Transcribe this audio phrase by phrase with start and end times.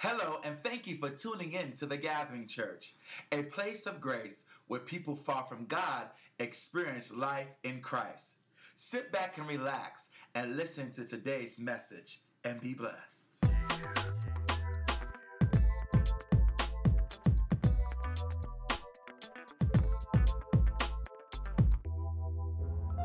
[0.00, 2.94] Hello, and thank you for tuning in to the Gathering Church,
[3.32, 6.04] a place of grace where people far from God
[6.38, 8.36] experience life in Christ.
[8.76, 13.44] Sit back and relax and listen to today's message and be blessed.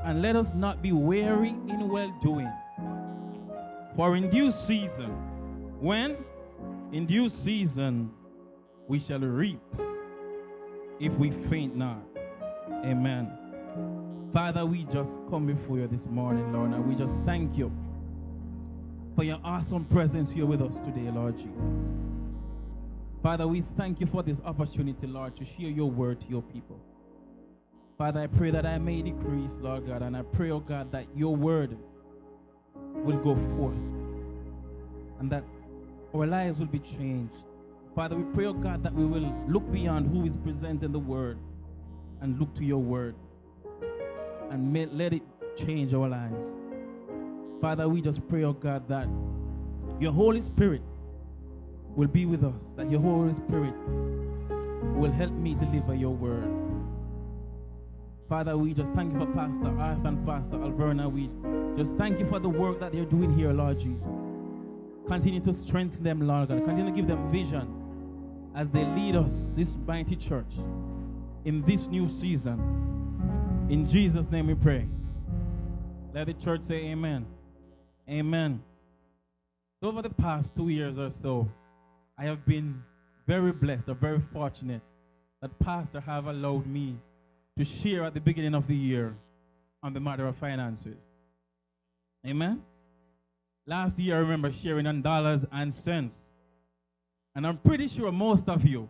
[0.05, 2.53] And let us not be weary in well doing.
[3.95, 5.09] For in due season,
[5.81, 6.17] when?
[6.93, 8.11] In due season,
[8.87, 9.59] we shall reap
[10.99, 12.05] if we faint not.
[12.85, 13.35] Amen.
[14.31, 17.71] Father, we just come before you this morning, Lord, and we just thank you
[19.15, 21.95] for your awesome presence here with us today, Lord Jesus.
[23.23, 26.79] Father, we thank you for this opportunity, Lord, to share your word to your people.
[27.97, 31.07] Father, I pray that I may decrease, Lord God, and I pray, oh God, that
[31.15, 31.75] your word
[32.93, 33.77] will go forth
[35.19, 35.43] and that
[36.13, 37.43] our lives will be changed.
[37.95, 40.99] Father, we pray, oh God, that we will look beyond who is present in the
[40.99, 41.37] word
[42.21, 43.15] and look to your word
[44.49, 45.23] and may, let it
[45.55, 46.57] change our lives.
[47.61, 49.07] Father, we just pray, oh God, that
[49.99, 50.81] your Holy Spirit
[51.95, 53.73] will be with us, that your Holy Spirit
[54.95, 56.49] will help me deliver your word.
[58.29, 61.11] Father, we just thank you for Pastor Arthur and Pastor Alverna.
[61.11, 61.29] We
[61.77, 64.37] just thank you for the work that they're doing here, Lord Jesus.
[65.07, 66.63] Continue to strengthen them, Lord God.
[66.65, 67.83] Continue to give them vision
[68.55, 70.53] as they lead us, this mighty church,
[71.45, 72.59] in this new season.
[73.69, 74.87] In Jesus' name we pray.
[76.13, 77.25] Let the church say amen.
[78.09, 78.61] Amen.
[79.81, 81.49] So over the past two years or so,
[82.17, 82.81] I have been
[83.27, 84.81] very blessed or very fortunate
[85.41, 86.97] that Pastor have allowed me
[87.57, 89.15] to share at the beginning of the year
[89.81, 91.01] on the matter of finances.
[92.25, 92.61] Amen.
[93.65, 96.29] Last year, I remember sharing on dollars and cents.
[97.35, 98.89] And I'm pretty sure most of you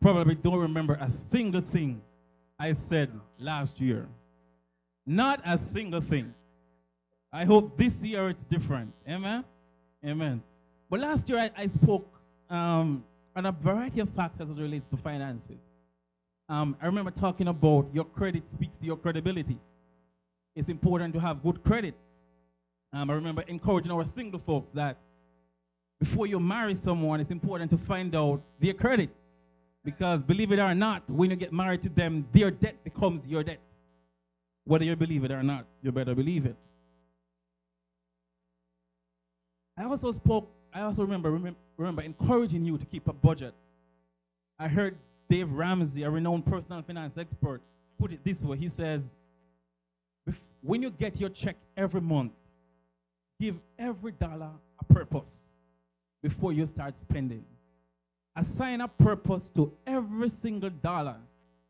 [0.00, 2.02] probably don't remember a single thing
[2.58, 4.06] I said last year.
[5.06, 6.34] Not a single thing.
[7.32, 8.92] I hope this year it's different.
[9.08, 9.44] Amen?
[10.04, 10.42] Amen.
[10.90, 12.20] But last year I, I spoke
[12.50, 13.04] um,
[13.34, 15.60] on a variety of factors as it relates to finances.
[16.48, 19.58] Um, I remember talking about your credit speaks to your credibility.
[20.54, 21.94] It's important to have good credit.
[22.92, 24.96] Um, I remember encouraging our single folks that
[25.98, 29.10] before you marry someone, it's important to find out their credit.
[29.84, 33.42] Because believe it or not, when you get married to them, their debt becomes your
[33.42, 33.60] debt.
[34.64, 36.56] Whether you believe it or not, you better believe it.
[39.76, 43.54] I also spoke, I also remember, remember, remember encouraging you to keep a budget.
[44.58, 44.98] I heard
[45.30, 47.62] Dave Ramsey, a renowned personal finance expert,
[47.98, 48.58] put it this way.
[48.58, 49.14] He says,
[50.60, 52.32] when you get your check every month,
[53.40, 55.48] give every dollar a purpose
[56.22, 57.44] before you start spending.
[58.36, 61.16] Assign a purpose to every single dollar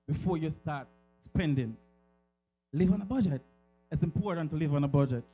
[0.06, 0.88] before you start
[1.20, 1.76] spending.
[2.72, 3.40] Live on a budget.
[3.90, 5.24] It's important to live on a budget.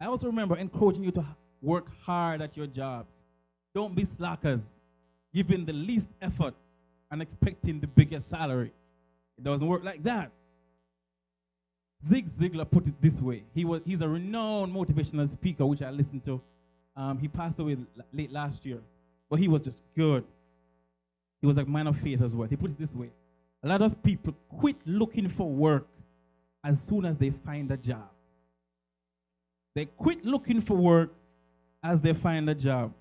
[0.00, 1.24] I also remember encouraging you to
[1.62, 3.26] work hard at your jobs.
[3.74, 4.74] Don't be slackers,
[5.32, 6.54] giving the least effort
[7.10, 8.72] and expecting the biggest salary.
[9.36, 10.32] It doesn't work like that.
[12.04, 13.44] Zig Ziglar put it this way.
[13.54, 16.40] He was, he's a renowned motivational speaker, which I listened to.
[16.96, 17.76] Um, he passed away
[18.12, 18.80] late last year,
[19.28, 20.24] but he was just good.
[21.40, 22.48] He was a man of faith as well.
[22.48, 23.10] He put it this way.
[23.62, 25.86] A lot of people quit looking for work
[26.64, 28.08] as soon as they find a job.
[29.74, 31.12] They quit looking for work
[31.82, 32.92] as they find a job.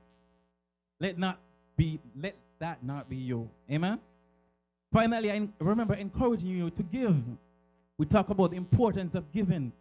[1.00, 1.40] Let not
[1.76, 3.50] be let that not be you.
[3.72, 4.00] Amen.
[4.92, 7.16] Finally, I remember encouraging you to give.
[7.98, 9.72] We talk about the importance of giving.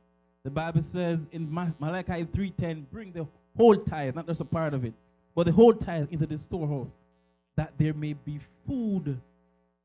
[0.42, 4.84] The Bible says in Malachi 3:10, bring the whole tithe, not just a part of
[4.84, 4.94] it,
[5.34, 6.96] but the whole tithe into the storehouse,
[7.56, 9.20] that there may be food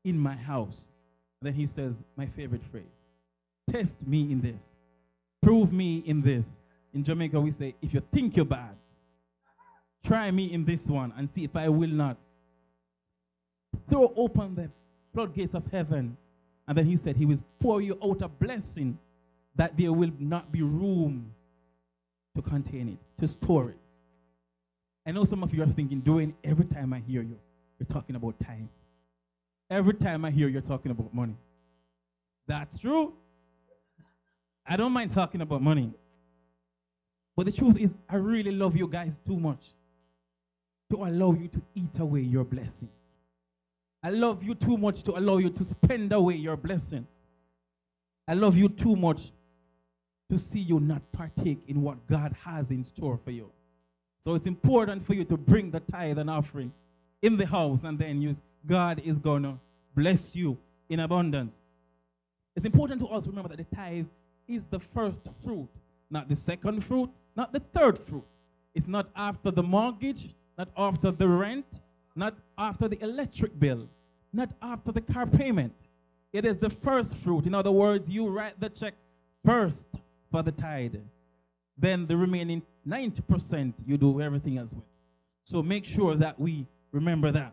[0.04, 0.92] in my house.
[1.40, 2.84] And then he says, my favorite phrase,
[3.70, 4.78] test me in this.
[5.42, 6.62] Prove me in this.
[6.94, 8.76] In Jamaica, we say, if you think you're bad,
[10.04, 12.16] try me in this one and see if I will not
[13.90, 14.70] throw open the
[15.12, 16.16] floodgates of heaven.
[16.72, 18.98] And then he said, He will pour you out a blessing
[19.56, 21.30] that there will not be room
[22.34, 23.78] to contain it, to store it.
[25.04, 27.38] I know some of you are thinking, Duwain every time I hear you,
[27.78, 28.70] you're talking about time.
[29.68, 31.36] Every time I hear you're talking about money.
[32.46, 33.12] That's true.
[34.64, 35.92] I don't mind talking about money.
[37.36, 39.74] But the truth is, I really love you guys too much
[40.90, 43.01] to allow you to eat away your blessings.
[44.02, 47.06] I love you too much to allow you to spend away your blessings.
[48.26, 49.32] I love you too much
[50.30, 53.50] to see you not partake in what God has in store for you.
[54.20, 56.72] So it's important for you to bring the tithe and offering
[57.20, 59.58] in the house, and then you, God is going to
[59.94, 60.56] bless you
[60.88, 61.58] in abundance.
[62.56, 64.06] It's important to also remember that the tithe
[64.48, 65.68] is the first fruit,
[66.10, 68.24] not the second fruit, not the third fruit.
[68.74, 71.80] It's not after the mortgage, not after the rent,
[72.14, 73.88] not after the electric bill,
[74.32, 75.74] not after the car payment.
[76.32, 77.44] It is the first fruit.
[77.44, 78.94] In other words, you write the check
[79.44, 79.88] first
[80.30, 80.94] for the tithe.
[81.76, 84.84] Then the remaining 90% you do everything else with.
[85.42, 87.52] So make sure that we remember that.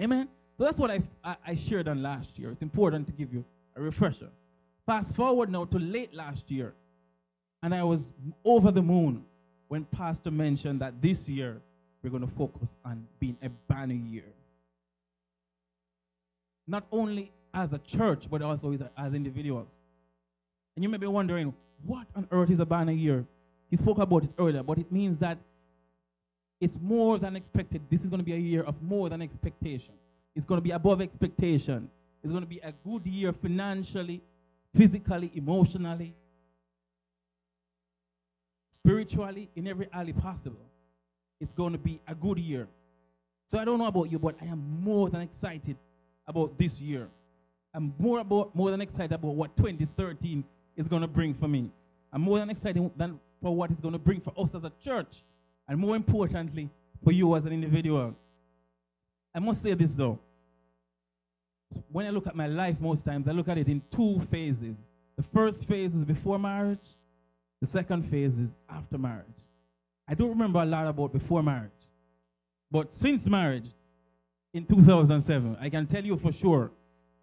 [0.00, 0.28] Amen.
[0.56, 2.50] So that's what I, I, I shared on last year.
[2.50, 3.44] It's important to give you
[3.76, 4.30] a refresher.
[4.86, 6.72] Fast forward now to late last year,
[7.62, 8.12] and I was
[8.44, 9.24] over the moon
[9.68, 11.60] when Pastor mentioned that this year
[12.06, 14.32] we're going to focus on being a banner year.
[16.64, 19.76] Not only as a church, but also as, as individuals.
[20.76, 21.52] And you may be wondering,
[21.84, 23.26] what on earth is a banner year?
[23.70, 25.36] He spoke about it earlier, but it means that
[26.60, 27.82] it's more than expected.
[27.90, 29.94] This is going to be a year of more than expectation.
[30.36, 31.90] It's going to be above expectation.
[32.22, 34.22] It's going to be a good year financially,
[34.76, 36.14] physically, emotionally,
[38.70, 40.70] spiritually, in every alley possible.
[41.40, 42.68] It's going to be a good year.
[43.46, 45.76] So I don't know about you, but I am more than excited
[46.26, 47.08] about this year.
[47.74, 50.42] I'm more about more than excited about what 2013
[50.76, 51.70] is going to bring for me.
[52.12, 54.72] I'm more than excited than for what it's going to bring for us as a
[54.82, 55.22] church,
[55.68, 56.70] and more importantly,
[57.04, 58.16] for you as an individual.
[59.34, 60.18] I must say this though.
[61.92, 64.84] When I look at my life, most times I look at it in two phases.
[65.16, 66.96] The first phase is before marriage,
[67.60, 69.26] the second phase is after marriage.
[70.08, 71.70] I don't remember a lot about before marriage,
[72.70, 73.66] but since marriage
[74.54, 76.70] in 2007, I can tell you for sure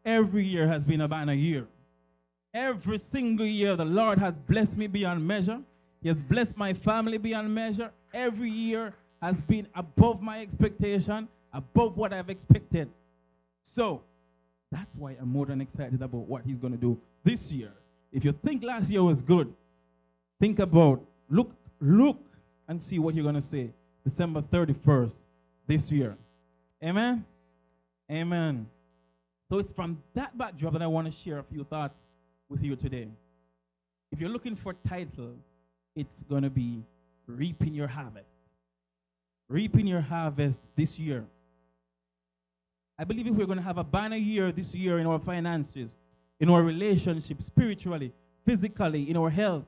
[0.05, 1.67] every year has been a banner year.
[2.53, 5.59] Every single year, the Lord has blessed me beyond measure.
[6.01, 7.91] He has blessed my family beyond measure.
[8.13, 12.89] Every year has been above my expectation, above what I've expected.
[13.63, 14.03] So,
[14.71, 17.71] that's why I'm more than excited about what He's going to do this year.
[18.11, 19.51] If you think last year was good,
[20.39, 22.19] think about, look, look
[22.67, 23.71] and see what you're going to say
[24.03, 25.25] December 31st
[25.67, 26.17] this year.
[26.83, 27.25] Amen?
[28.11, 28.67] Amen.
[29.49, 32.09] So it's from that backdrop that I want to share a few thoughts
[32.49, 33.07] with you today.
[34.11, 35.35] If you're looking for title,
[35.95, 36.83] it's going to be
[37.27, 38.27] Reaping Your Harvest.
[39.47, 41.25] Reaping Your Harvest this year.
[42.97, 45.99] I believe if we're going to have a banner year this year in our finances,
[46.39, 48.13] in our relationships, spiritually,
[48.45, 49.65] physically, in our health,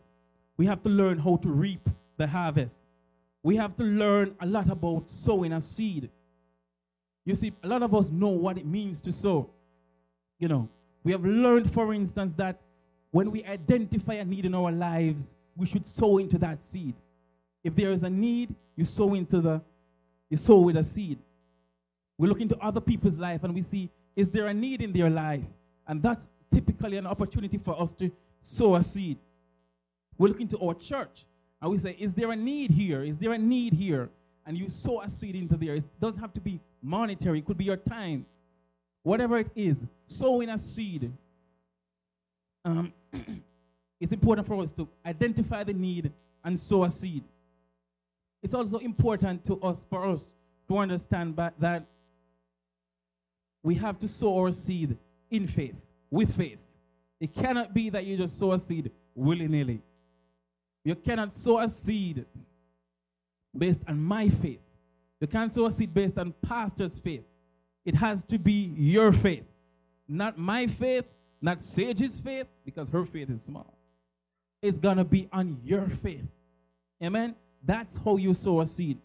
[0.57, 2.81] we have to learn how to reap the harvest.
[3.45, 6.09] We have to learn a lot about sowing a seed.
[7.25, 9.51] You see, a lot of us know what it means to sow.
[10.39, 10.68] You know,
[11.03, 12.59] we have learned, for instance, that
[13.12, 16.95] when we identify a need in our lives, we should sow into that seed.
[17.63, 19.62] If there is a need, you sow into the,
[20.31, 21.19] you sow with a seed.
[22.18, 25.12] We look into other people's life and we see, is there a need in their
[25.12, 25.45] life?
[25.88, 28.12] And that's typically an opportunity for us to
[28.42, 29.19] sow a seed.
[30.18, 31.25] We look into our church
[31.65, 33.01] and we say, is there a need here?
[33.01, 34.12] Is there a need here?
[34.45, 35.73] And you sow a seed into there.
[35.73, 38.27] It doesn't have to be monetary, it could be your time.
[39.01, 41.12] Whatever it is, sowing a seed.
[42.63, 42.94] Um,
[44.00, 46.12] it's important for us to identify the need
[46.44, 47.23] and sow a seed.
[48.44, 50.31] It's also important to us for us
[50.68, 51.83] to understand that
[53.63, 54.95] we have to sow our seed
[55.31, 56.59] in faith, with faith.
[57.19, 59.81] It cannot be that you just sow a seed willy nilly.
[60.85, 62.25] You cannot sow a seed
[63.57, 64.61] based on my faith.
[65.19, 67.23] You can't sow a seed based on pastor's faith.
[67.83, 69.45] It has to be your faith,
[70.07, 71.06] not my faith,
[71.42, 73.77] not Sage's faith, because her faith is small.
[74.61, 76.25] It's going to be on your faith.
[77.04, 77.35] Amen?
[77.63, 78.99] That's how you sow a seed.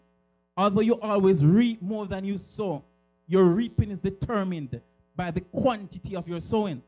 [0.55, 2.83] Although you always reap more than you sow,
[3.27, 4.81] your reaping is determined
[5.15, 6.81] by the quantity of your sowing.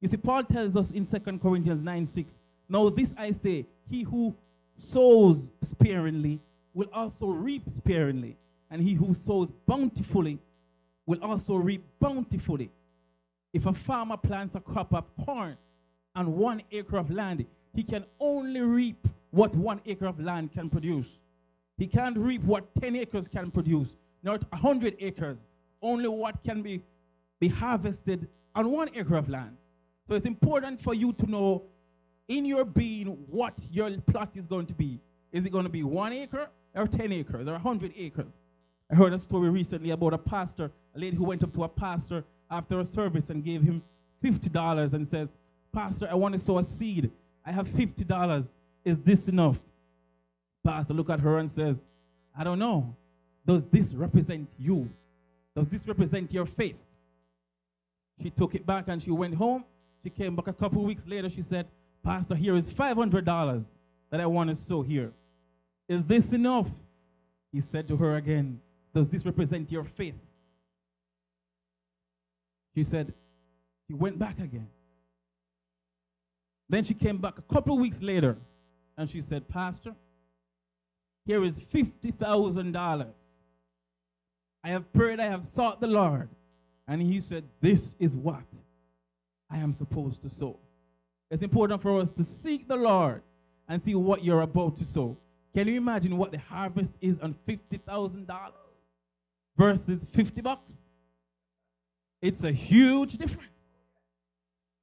[0.00, 4.02] You see, Paul tells us in 2 Corinthians 9 6, Now this I say, he
[4.04, 4.34] who
[4.74, 6.40] sows sparingly
[6.72, 8.38] will also reap sparingly,
[8.70, 10.38] and he who sows bountifully
[11.04, 12.70] will also reap bountifully.
[13.52, 15.58] If a farmer plants a crop of corn
[16.14, 17.44] on one acre of land,
[17.74, 21.18] he can only reap what one acre of land can produce.
[21.76, 25.50] He can't reap what 10 acres can produce, not 100 acres,
[25.82, 26.82] only what can be,
[27.40, 29.58] be harvested on one acre of land.
[30.08, 31.62] So it's important for you to know
[32.28, 35.00] in your being what your plot is going to be.
[35.32, 38.38] Is it going to be one acre or 10 acres or 100 acres?
[38.90, 41.68] I heard a story recently about a pastor, a lady who went up to a
[41.68, 43.82] pastor after a service and gave him
[44.22, 45.32] $50 and says,
[45.72, 47.10] Pastor, I want to sow a seed.
[47.46, 48.54] I have $50.
[48.84, 49.58] Is this enough?
[50.64, 51.82] Pastor look at her and says,
[52.36, 52.94] I don't know.
[53.46, 54.88] Does this represent you?
[55.56, 56.76] Does this represent your faith?
[58.22, 59.64] She took it back and she went home.
[60.04, 61.28] She came back a couple weeks later.
[61.28, 61.66] She said,
[62.04, 63.78] Pastor, here is $500
[64.10, 65.12] that I want to sow here.
[65.88, 66.68] Is this enough?
[67.52, 68.60] He said to her again,
[68.94, 70.18] Does this represent your faith?
[72.74, 73.12] She said,
[73.86, 74.68] She went back again.
[76.68, 78.36] Then she came back a couple weeks later
[78.96, 79.94] and she said, Pastor,
[81.26, 83.06] here is $50,000.
[84.64, 86.28] I have prayed, I have sought the Lord.
[86.88, 88.44] And he said, This is what
[89.50, 90.58] I am supposed to sow.
[91.32, 93.22] It's important for us to seek the Lord
[93.66, 95.16] and see what you're about to sow.
[95.54, 98.26] Can you imagine what the harvest is on $50,000
[99.56, 100.84] versus 50 bucks?
[102.20, 103.48] It's a huge difference.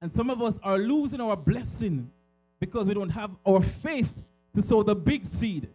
[0.01, 2.09] And some of us are losing our blessing
[2.59, 4.25] because we don't have our faith
[4.55, 5.69] to sow the big seed.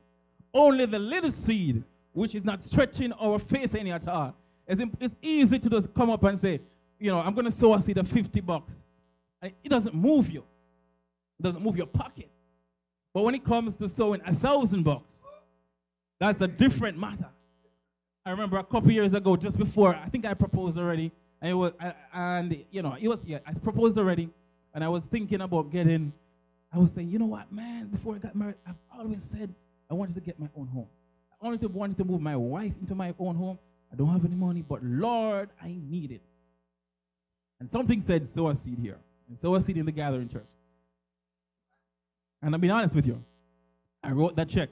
[0.52, 4.34] Only the little seed, which is not stretching our faith any at all.
[4.66, 6.60] It's, it's easy to just come up and say,
[6.98, 8.88] you know, I'm going to sow a seed of 50 bucks.
[9.40, 10.42] And it doesn't move you.
[11.40, 12.30] Doesn't move your pocket.
[13.12, 15.26] But when it comes to sowing a thousand bucks,
[16.18, 17.28] that's a different matter.
[18.26, 21.12] I remember a couple years ago, just before, I think I proposed already,
[21.42, 21.72] and it was,
[22.14, 24.30] and you know, it was, yeah, I proposed already,
[24.72, 26.12] and I was thinking about getting,
[26.72, 29.54] I was saying, you know what, man, before I got married, I've always said
[29.90, 30.88] I wanted to get my own home.
[31.30, 33.58] I wanted to, wanted to move my wife into my own home.
[33.92, 36.22] I don't have any money, but Lord, I need it.
[37.60, 38.98] And something said, sow a seed here,
[39.28, 40.50] and sow a seed in the gathering church.
[42.44, 43.24] And I'll be honest with you.
[44.02, 44.68] I wrote that check.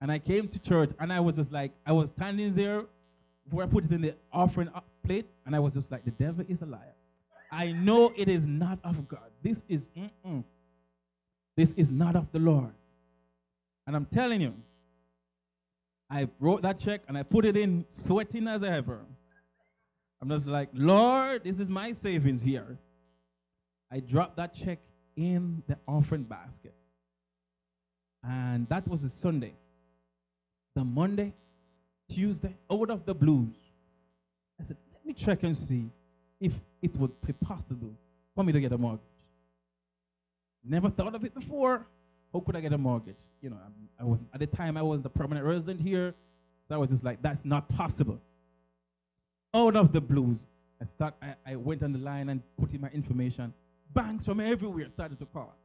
[0.00, 2.84] And I came to church and I was just like, I was standing there
[3.50, 4.70] where I put it in the offering
[5.04, 6.94] plate, and I was just like, the devil is a liar.
[7.52, 9.30] I know it is not of God.
[9.40, 10.42] This is, mm-mm.
[11.56, 12.72] this is not of the Lord.
[13.86, 14.54] And I'm telling you,
[16.10, 19.00] I wrote that check and I put it in sweating as ever.
[20.20, 22.78] I'm just like, Lord, this is my savings here.
[23.92, 24.80] I dropped that check
[25.16, 26.74] in the offering basket.
[28.22, 29.54] And that was a Sunday.
[30.74, 31.32] The Monday,
[32.08, 33.54] Tuesday, out of the blues,
[34.60, 35.90] I said, let me check and see
[36.40, 37.92] if it would be possible
[38.34, 39.00] for me to get a mortgage.
[40.62, 41.86] Never thought of it before.
[42.32, 43.20] How could I get a mortgage?
[43.40, 46.14] You know, I, I was at the time I was the permanent resident here,
[46.68, 48.20] so I was just like, that's not possible.
[49.54, 50.48] Out of the blues,
[50.82, 51.14] I start.
[51.22, 53.54] I, I went on the line and put in my information
[53.96, 55.56] banks from everywhere started to call.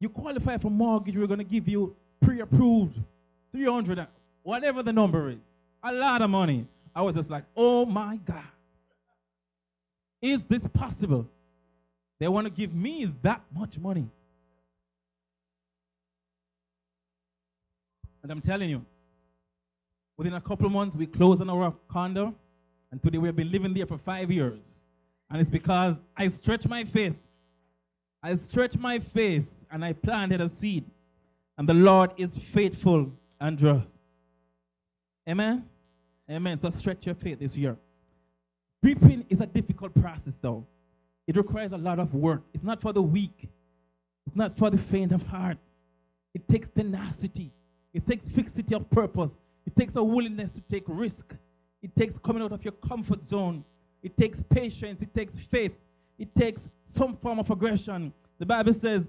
[0.00, 2.98] You qualify for mortgage, we're going to give you pre-approved
[3.52, 4.06] 300,
[4.42, 5.38] whatever the number is.
[5.82, 6.66] A lot of money.
[6.94, 8.42] I was just like, oh my God.
[10.20, 11.26] Is this possible?
[12.18, 14.08] They want to give me that much money.
[18.22, 18.84] And I'm telling you,
[20.16, 22.34] within a couple months, we closed on our condo,
[22.90, 24.83] and today we've been living there for five years.
[25.34, 27.16] And it's because I stretch my faith.
[28.22, 30.84] I stretch my faith and I planted a seed.
[31.58, 33.10] And the Lord is faithful
[33.40, 33.96] and just.
[35.28, 35.68] Amen?
[36.30, 36.60] Amen.
[36.60, 37.76] So stretch your faith this year.
[38.80, 40.64] Reaping is a difficult process, though.
[41.26, 42.44] It requires a lot of work.
[42.54, 43.48] It's not for the weak,
[44.28, 45.58] it's not for the faint of heart.
[46.32, 47.50] It takes tenacity,
[47.92, 51.34] it takes fixity of purpose, it takes a willingness to take risk,
[51.82, 53.64] it takes coming out of your comfort zone.
[54.04, 55.00] It takes patience.
[55.00, 55.72] It takes faith.
[56.18, 58.12] It takes some form of aggression.
[58.38, 59.08] The Bible says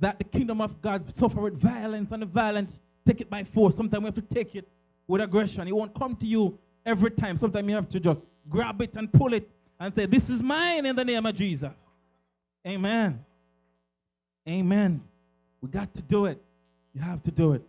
[0.00, 3.76] that the kingdom of God suffereth violence, and the violent take it by force.
[3.76, 4.68] Sometimes we have to take it
[5.06, 5.68] with aggression.
[5.68, 7.36] It won't come to you every time.
[7.36, 9.48] Sometimes you have to just grab it and pull it
[9.78, 11.88] and say, This is mine in the name of Jesus.
[12.66, 13.24] Amen.
[14.48, 15.00] Amen.
[15.60, 16.42] We got to do it.
[16.92, 17.62] You have to do it.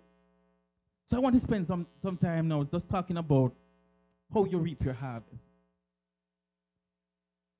[1.05, 3.53] So I want to spend some, some time now just talking about
[4.33, 5.43] how you reap your harvest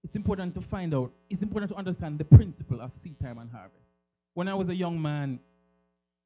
[0.06, 3.50] it's important to find out, it's important to understand the principle of seed time and
[3.50, 3.88] harvest.
[4.36, 5.40] When I was a young man,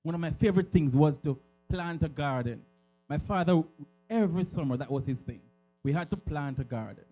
[0.04, 2.62] one of my favorite things was to plant a garden.
[3.08, 3.64] My father,
[4.10, 5.40] every summer, that was his thing.
[5.82, 7.06] We had to plant a garden.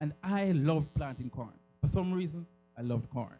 [0.00, 1.58] And I loved planting corn.
[1.80, 2.46] For some reason,
[2.78, 3.34] I loved corn.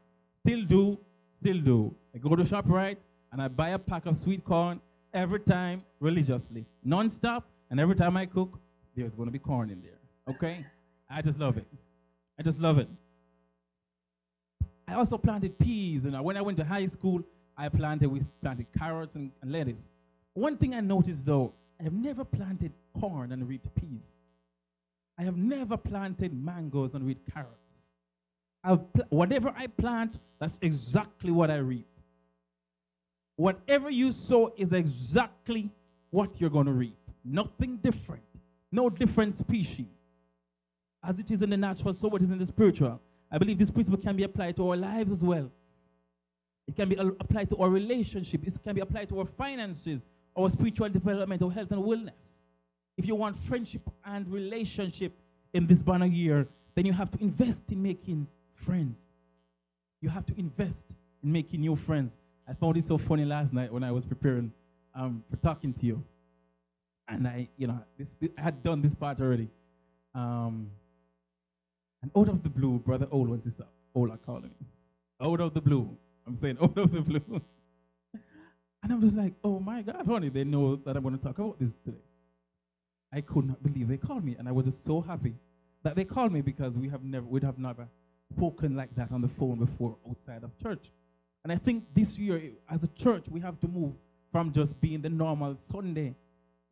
[0.44, 0.98] Still do,
[1.40, 1.94] still do.
[2.12, 2.96] I go to ShopRite
[3.30, 4.80] and I buy a pack of sweet corn
[5.14, 7.48] every time religiously, non-stop.
[7.70, 8.58] And every time I cook,
[8.96, 10.00] there's going to be corn in there.
[10.28, 10.66] Okay?
[11.08, 11.66] I just love it.
[12.40, 12.88] I just love it.
[14.88, 16.06] I also planted peas.
[16.06, 17.22] Know, when I went to high school,
[17.54, 19.90] I planted we planted carrots and, and lettuce.
[20.32, 24.14] One thing I noticed though, I have never planted corn and reaped peas.
[25.18, 27.90] I have never planted mangoes and reaped carrots.
[28.64, 31.86] Pl- whatever I plant, that's exactly what I reap.
[33.36, 35.70] Whatever you sow is exactly
[36.08, 36.96] what you're going to reap.
[37.22, 38.24] Nothing different.
[38.72, 39.99] No different species.
[41.02, 43.00] As it is in the natural, so it is in the spiritual.
[43.30, 45.50] I believe this principle can be applied to our lives as well.
[46.66, 48.46] It can be applied to our relationship.
[48.46, 50.04] It can be applied to our finances,
[50.36, 52.40] our spiritual development, our health and wellness.
[52.96, 55.12] If you want friendship and relationship
[55.52, 59.10] in this banner year, then you have to invest in making friends.
[60.00, 62.18] You have to invest in making new friends.
[62.48, 64.52] I found it so funny last night when I was preparing
[64.94, 66.04] um, for talking to you.
[67.08, 69.48] And I, you know, this, this, I had done this part already.
[70.14, 70.70] Um,
[72.02, 73.64] and out of the blue, Brother Ola and Sister
[73.94, 74.66] Ola calling me.
[75.20, 75.96] Out of the blue.
[76.26, 77.42] I'm saying out of the blue.
[78.82, 81.38] and I'm just like, oh my God, honey, they know that I'm going to talk
[81.38, 81.98] about this today.
[83.12, 84.36] I could not believe they called me.
[84.38, 85.34] And I was just so happy
[85.82, 87.88] that they called me because we have never, we'd have never
[88.34, 90.90] spoken like that on the phone before outside of church.
[91.42, 92.40] And I think this year,
[92.70, 93.92] as a church, we have to move
[94.30, 96.14] from just being the normal Sunday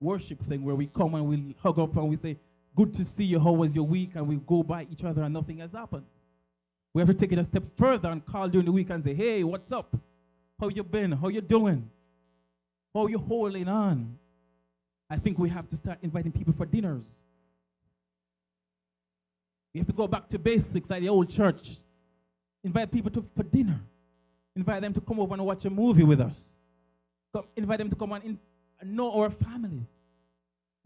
[0.00, 2.36] worship thing where we come and we hug up and we say,
[2.78, 3.40] Good to see you.
[3.40, 4.12] How was your week?
[4.14, 6.04] And we go by each other and nothing has happened.
[6.94, 9.14] We have to take it a step further and call during the week and say,
[9.14, 9.96] Hey, what's up?
[10.60, 11.10] How you been?
[11.10, 11.90] How you doing?
[12.94, 14.16] How you holding on?
[15.10, 17.20] I think we have to start inviting people for dinners.
[19.74, 21.78] We have to go back to basics like the old church.
[22.62, 23.80] Invite people to, for dinner.
[24.54, 26.56] Invite them to come over and watch a movie with us.
[27.34, 28.38] Come, invite them to come and, in,
[28.80, 29.97] and know our families.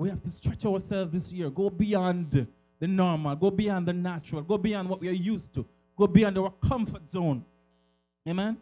[0.02, 1.48] We have to stretch ourselves this year.
[1.48, 2.48] Go beyond
[2.80, 3.36] the normal.
[3.36, 4.42] Go beyond the natural.
[4.42, 5.64] Go beyond what we are used to.
[5.96, 7.44] Go beyond our comfort zone.
[8.28, 8.56] Amen?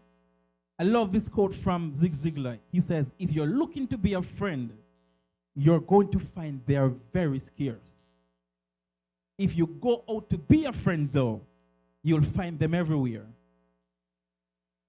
[0.78, 2.58] I love this quote from Zig Ziglar.
[2.70, 4.70] He says, If you're looking to be a friend,
[5.56, 8.10] you're going to find they are very scarce.
[9.38, 11.40] If you go out to be a friend, though,
[12.02, 13.24] you'll find them everywhere.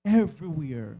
[0.03, 0.97] Everywhere.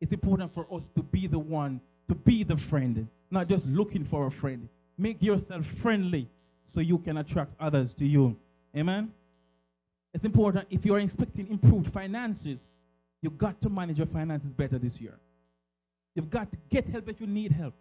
[0.00, 4.02] It's important for us to be the one, to be the friend, not just looking
[4.02, 4.66] for a friend.
[4.96, 6.28] Make yourself friendly
[6.66, 8.36] so you can attract others to you.
[8.76, 9.12] Amen?
[10.12, 12.68] It's important if you are expecting improved finances,
[13.20, 15.18] you've got to manage your finances better this year.
[16.14, 17.74] You've got to get help if you need help.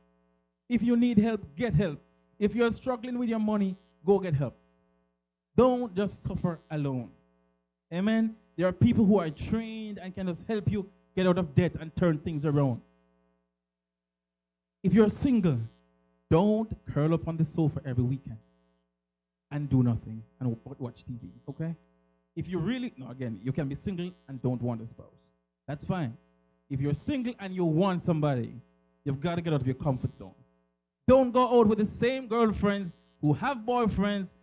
[0.67, 1.99] If you need help, get help.
[2.39, 4.55] If you're struggling with your money, go get help.
[5.55, 7.11] Don't just suffer alone.
[7.93, 8.35] Amen.
[8.57, 11.73] There are people who are trained and can just help you get out of debt
[11.79, 12.81] and turn things around.
[14.81, 15.59] If you're single,
[16.33, 18.39] don't curl up on the sofa every weekend
[19.51, 21.75] and do nothing and watch TV, okay?
[22.35, 25.21] If you really, no, again, you can be single and don't want a spouse.
[25.67, 26.17] That's fine.
[26.71, 28.55] If you're single and you want somebody,
[29.05, 30.33] you've got to get out of your comfort zone.
[31.07, 34.33] Don't go out with the same girlfriends who have boyfriends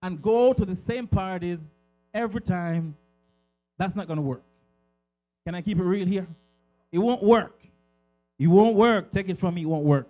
[0.00, 1.74] and go to the same parties
[2.12, 2.94] every time.
[3.78, 4.44] That's not going to work.
[5.44, 6.28] Can I keep it real here?
[6.92, 7.60] It won't work.
[8.38, 9.10] It won't work.
[9.10, 10.08] Take it from me, it won't work.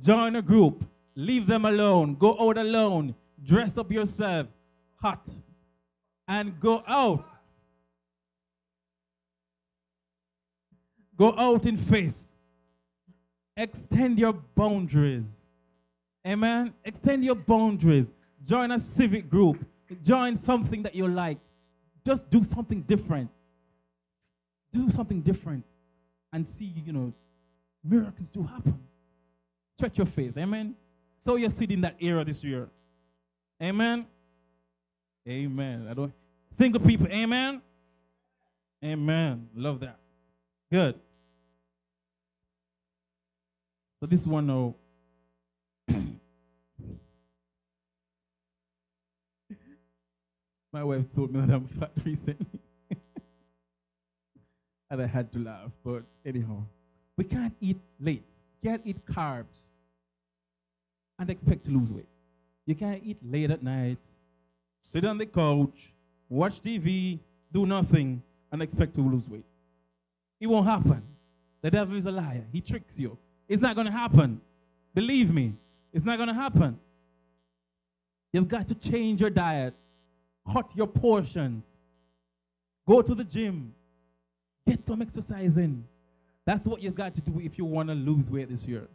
[0.00, 0.84] Join a group.
[1.14, 2.14] Leave them alone.
[2.16, 3.14] Go out alone.
[3.42, 4.48] Dress up yourself
[5.00, 5.28] hot
[6.26, 7.36] and go out.
[11.16, 12.26] Go out in faith.
[13.56, 15.46] Extend your boundaries.
[16.26, 16.72] Amen.
[16.84, 18.10] Extend your boundaries.
[18.44, 19.64] Join a civic group.
[20.02, 21.38] Join something that you like.
[22.04, 23.30] Just do something different.
[24.72, 25.64] Do something different
[26.32, 27.12] and see, you know,
[27.84, 28.83] miracles do happen.
[29.76, 30.36] Stretch your faith.
[30.38, 30.74] Amen.
[31.18, 32.68] So you're seed in that era this year.
[33.62, 34.06] Amen.
[35.28, 35.86] Amen.
[35.90, 36.12] I don't
[36.50, 37.62] single people, amen.
[38.84, 39.48] Amen.
[39.54, 39.98] Love that.
[40.70, 41.00] Good.
[44.00, 44.74] So this one now.
[50.72, 52.60] My wife told me that I'm fat recently.
[54.90, 55.70] and I had to laugh.
[55.84, 56.64] But anyhow,
[57.16, 58.24] we can't eat late.
[58.64, 59.70] Can't eat carbs
[61.18, 62.08] and expect to lose weight.
[62.64, 63.98] You can't eat late at night,
[64.80, 65.92] sit on the couch,
[66.30, 67.18] watch TV,
[67.52, 69.44] do nothing, and expect to lose weight.
[70.40, 71.02] It won't happen.
[71.60, 72.46] The devil is a liar.
[72.52, 73.18] He tricks you.
[73.46, 74.40] It's not going to happen.
[74.94, 75.52] Believe me,
[75.92, 76.78] it's not going to happen.
[78.32, 79.74] You've got to change your diet,
[80.50, 81.76] cut your portions,
[82.88, 83.74] go to the gym,
[84.66, 85.84] get some exercise in.
[86.46, 88.86] That's what you've got to do if you want to lose weight this year.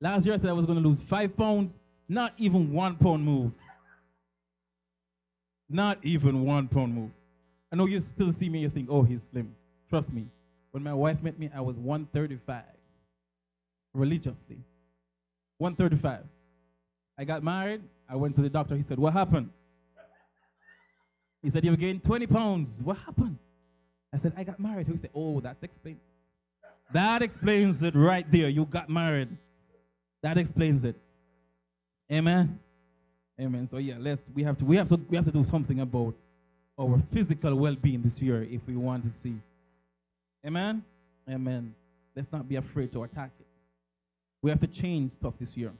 [0.00, 3.24] Last year I said I was going to lose five pounds, not even one pound
[3.24, 3.54] moved.
[5.68, 7.14] Not even one pound moved.
[7.72, 9.54] I know you still see me, you think, oh, he's slim.
[9.88, 10.26] Trust me.
[10.70, 12.62] When my wife met me, I was 135
[13.94, 14.58] religiously.
[15.58, 16.24] 135.
[17.18, 17.82] I got married.
[18.08, 18.76] I went to the doctor.
[18.76, 19.50] He said, What happened?
[21.42, 22.82] He said, You've gained 20 pounds.
[22.82, 23.38] What happened?
[24.12, 24.86] I said, I got married.
[24.86, 26.00] He said, Oh, that explains.
[26.92, 28.48] That explains it right there.
[28.48, 29.36] You got married.
[30.22, 30.96] That explains it.
[32.12, 32.58] Amen.
[33.40, 33.66] Amen.
[33.66, 36.14] So yeah, let's we have to we have to we have to do something about
[36.78, 39.34] our physical well-being this year if we want to see.
[40.46, 40.84] Amen.
[41.28, 41.74] Amen.
[42.14, 43.46] Let's not be afraid to attack it.
[44.42, 45.72] We have to change stuff this year.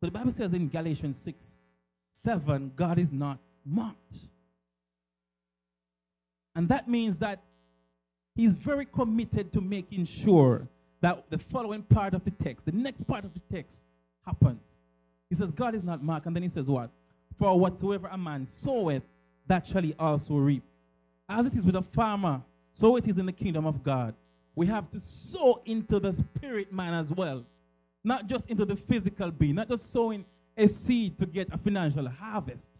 [0.00, 1.58] So the Bible says in Galatians 6,
[2.12, 4.18] 7, God is not mocked.
[6.54, 7.42] And that means that
[8.34, 10.68] he's very committed to making sure
[11.00, 13.86] that the following part of the text, the next part of the text,
[14.24, 14.78] happens.
[15.28, 16.26] He says, God is not mocked.
[16.26, 16.90] And then he says, What?
[17.38, 19.02] For whatsoever a man soweth,
[19.46, 20.62] that shall he also reap.
[21.28, 22.42] As it is with a farmer,
[22.74, 24.14] so it is in the kingdom of God.
[24.54, 27.44] We have to sow into the spirit man as well,
[28.04, 30.24] not just into the physical being, not just sowing
[30.56, 32.70] a seed to get a financial harvest.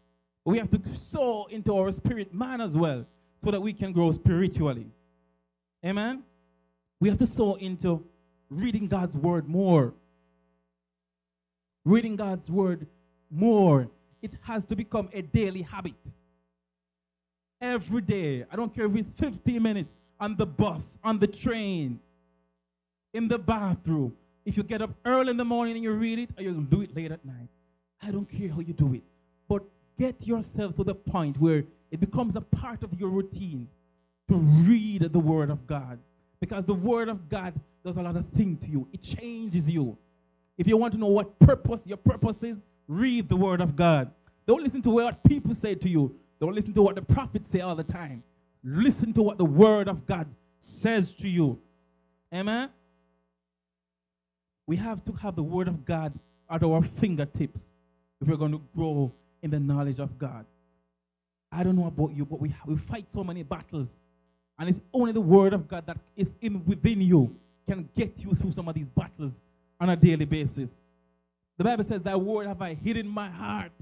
[0.44, 3.06] We have to sow into our spirit man as well
[3.42, 4.86] so that we can grow spiritually.
[5.84, 6.22] Amen?
[7.00, 8.04] We have to sow into
[8.48, 9.94] reading God's word more.
[11.84, 12.86] Reading God's word
[13.30, 13.88] more.
[14.20, 16.14] It has to become a daily habit.
[17.60, 18.44] Every day.
[18.50, 21.98] I don't care if it's 15 minutes on the bus, on the train,
[23.12, 24.14] in the bathroom.
[24.44, 26.82] If you get up early in the morning and you read it, or you do
[26.82, 27.48] it late at night.
[28.00, 29.02] I don't care how you do it.
[29.48, 29.62] But
[29.98, 33.68] get yourself to the point where it becomes a part of your routine
[34.32, 35.98] to read the Word of God.
[36.40, 39.96] Because the Word of God does a lot of things to you, it changes you.
[40.58, 44.10] If you want to know what purpose your purpose is, read the Word of God.
[44.46, 46.14] Don't listen to what people say to you.
[46.40, 48.22] Don't listen to what the prophets say all the time.
[48.64, 50.26] Listen to what the Word of God
[50.60, 51.58] says to you.
[52.34, 52.70] Amen?
[54.66, 56.12] We have to have the Word of God
[56.50, 57.74] at our fingertips
[58.20, 60.46] if we're going to grow in the knowledge of God.
[61.50, 64.00] I don't know about you, but we, we fight so many battles.
[64.62, 67.34] And it's only the word of God that is in within you
[67.66, 69.40] can get you through some of these battles
[69.80, 70.78] on a daily basis.
[71.58, 73.72] The Bible says, That word have I hid in my heart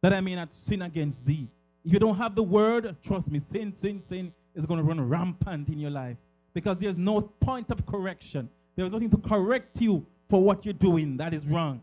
[0.00, 1.46] that I may not sin against thee.
[1.84, 5.06] If you don't have the word, trust me, sin, sin, sin is going to run
[5.06, 6.16] rampant in your life
[6.54, 8.48] because there's no point of correction.
[8.76, 11.82] There's nothing to correct you for what you're doing that is wrong.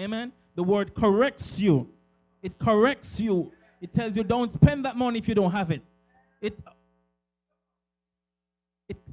[0.00, 0.32] Amen.
[0.54, 1.86] The word corrects you.
[2.42, 3.52] It corrects you.
[3.82, 5.70] It tells you don't spend that money if you don't have.
[5.70, 5.82] It,
[6.40, 6.58] it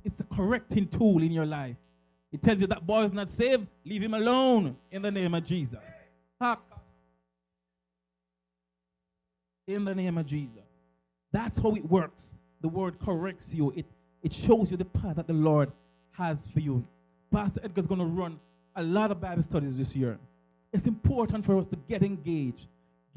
[0.06, 1.76] it's a correcting tool in your life.
[2.32, 5.44] It tells you that boy is not saved, leave him alone in the name of
[5.44, 6.00] Jesus.
[9.68, 10.62] In the name of Jesus.
[11.32, 12.40] That's how it works.
[12.62, 13.74] The word corrects you.
[13.76, 13.86] It,
[14.22, 15.72] it shows you the path that the Lord
[16.12, 16.86] has for you.
[17.32, 18.40] Pastor Edgar's going to run
[18.76, 20.20] a lot of Bible studies this year.
[20.72, 22.68] It's important for us to get engaged.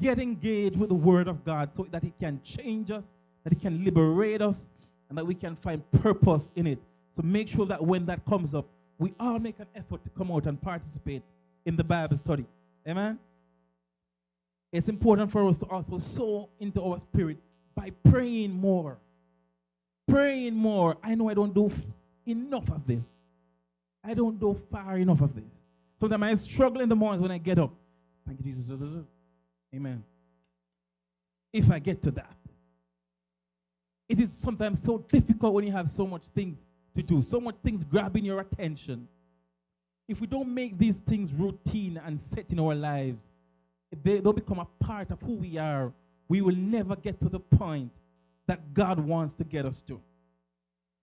[0.01, 3.59] Get engaged with the Word of God so that it can change us, that it
[3.59, 4.69] can liberate us,
[5.09, 6.79] and that we can find purpose in it.
[7.11, 8.67] So make sure that when that comes up,
[8.97, 11.23] we all make an effort to come out and participate
[11.65, 12.45] in the Bible study.
[12.87, 13.17] Amen?
[14.71, 17.37] It's important for us to also sow into our spirit
[17.75, 18.97] by praying more.
[20.07, 20.97] Praying more.
[21.03, 21.85] I know I don't do f-
[22.25, 23.17] enough of this.
[24.03, 25.63] I don't do far enough of this.
[25.99, 27.71] Sometimes I struggle in the mornings when I get up.
[28.25, 28.69] Thank you, Jesus.
[29.75, 30.03] Amen.
[31.51, 32.38] If I get to that.
[34.09, 37.55] It is sometimes so difficult when you have so much things to do, so much
[37.63, 39.07] things grabbing your attention.
[40.07, 43.31] If we don't make these things routine and set in our lives,
[44.03, 45.93] they, they'll become a part of who we are.
[46.27, 47.91] We will never get to the point
[48.47, 50.01] that God wants to get us to.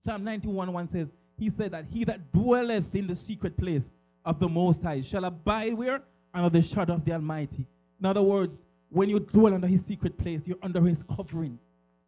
[0.05, 4.41] Psalm 91 1 says, He said that he that dwelleth in the secret place of
[4.41, 6.03] the Most High shall abide where?
[6.35, 7.67] Under the shadow of the Almighty.
[8.01, 11.59] In other words, when you dwell under His secret place, you're under His covering.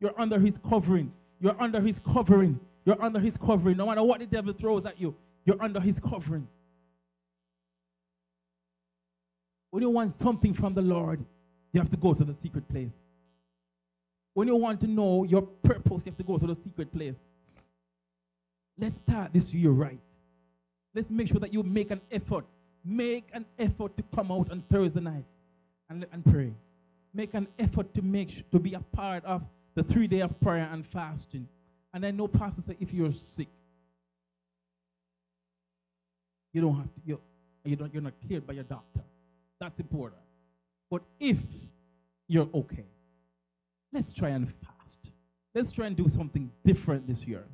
[0.00, 1.12] You're under His covering.
[1.40, 2.60] You're under His covering.
[2.84, 3.76] You're under His covering.
[3.76, 6.46] No matter what the devil throws at you, you're under His covering.
[9.70, 11.24] When you want something from the Lord,
[11.72, 12.98] you have to go to the secret place.
[14.34, 17.18] When you want to know your purpose, you have to go to the secret place.
[18.78, 19.98] Let's start this year right.
[20.94, 22.46] Let's make sure that you make an effort.
[22.84, 25.24] Make an effort to come out on Thursday night
[25.90, 26.54] and, and pray.
[27.12, 29.42] Make an effort to make to be a part of
[29.78, 31.48] the three day of prayer and fasting.
[31.94, 33.48] And I know Pastor say if you're sick,
[36.52, 37.20] you don't have to, you're,
[37.64, 39.02] you don't, you're not cleared by your doctor.
[39.60, 40.20] That's important.
[40.90, 41.40] But if
[42.26, 42.86] you're okay,
[43.92, 45.12] let's try and fast.
[45.54, 47.44] Let's try and do something different this year.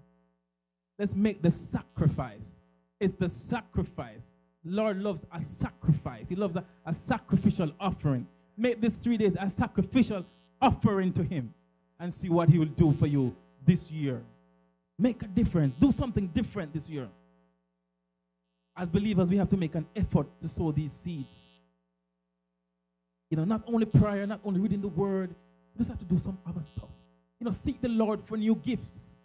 [0.99, 2.61] Let's make the sacrifice
[3.01, 4.31] it's the sacrifice.
[4.65, 6.29] Lord loves a sacrifice.
[6.29, 8.27] He loves a, a sacrificial offering.
[8.57, 10.25] Make these three days a sacrificial
[10.63, 11.53] offering to Him
[11.99, 14.23] and see what He will do for you this year.
[14.99, 15.75] Make a difference.
[15.75, 17.09] Do something different this year.
[18.77, 21.49] as believers, we have to make an effort to sow these seeds.
[23.31, 26.19] You know, not only prayer, not only reading the word, you just have to do
[26.19, 26.89] some other stuff.
[27.39, 29.19] You know, seek the Lord for new gifts.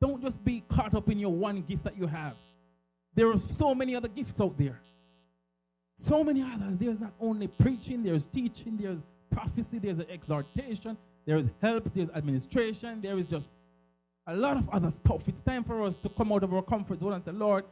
[0.00, 2.34] Don't just be caught up in your one gift that you have.
[3.14, 4.78] There are so many other gifts out there.
[5.96, 6.78] So many others.
[6.78, 13.18] There's not only preaching, there's teaching, there's prophecy, there's exhortation, there's helps, there's administration, there
[13.18, 13.58] is just
[14.26, 15.22] a lot of other stuff.
[15.26, 17.64] It's time for us to come out of our comfort zone and say, Lord,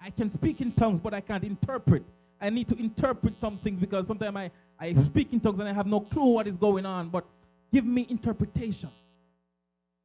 [0.00, 2.04] I can speak in tongues, but I can't interpret.
[2.40, 5.72] I need to interpret some things because sometimes I, I speak in tongues and I
[5.72, 7.08] have no clue what is going on.
[7.08, 7.24] But
[7.72, 8.90] give me interpretation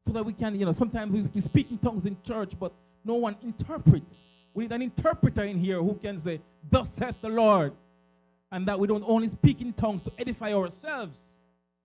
[0.06, 2.72] so that we can, you know, sometimes we, we speak in tongues in church, but
[3.04, 4.26] no one interprets.
[4.54, 7.74] We need an interpreter in here who can say, Thus saith the Lord.
[8.54, 11.40] And that we don't only speak in tongues to edify ourselves,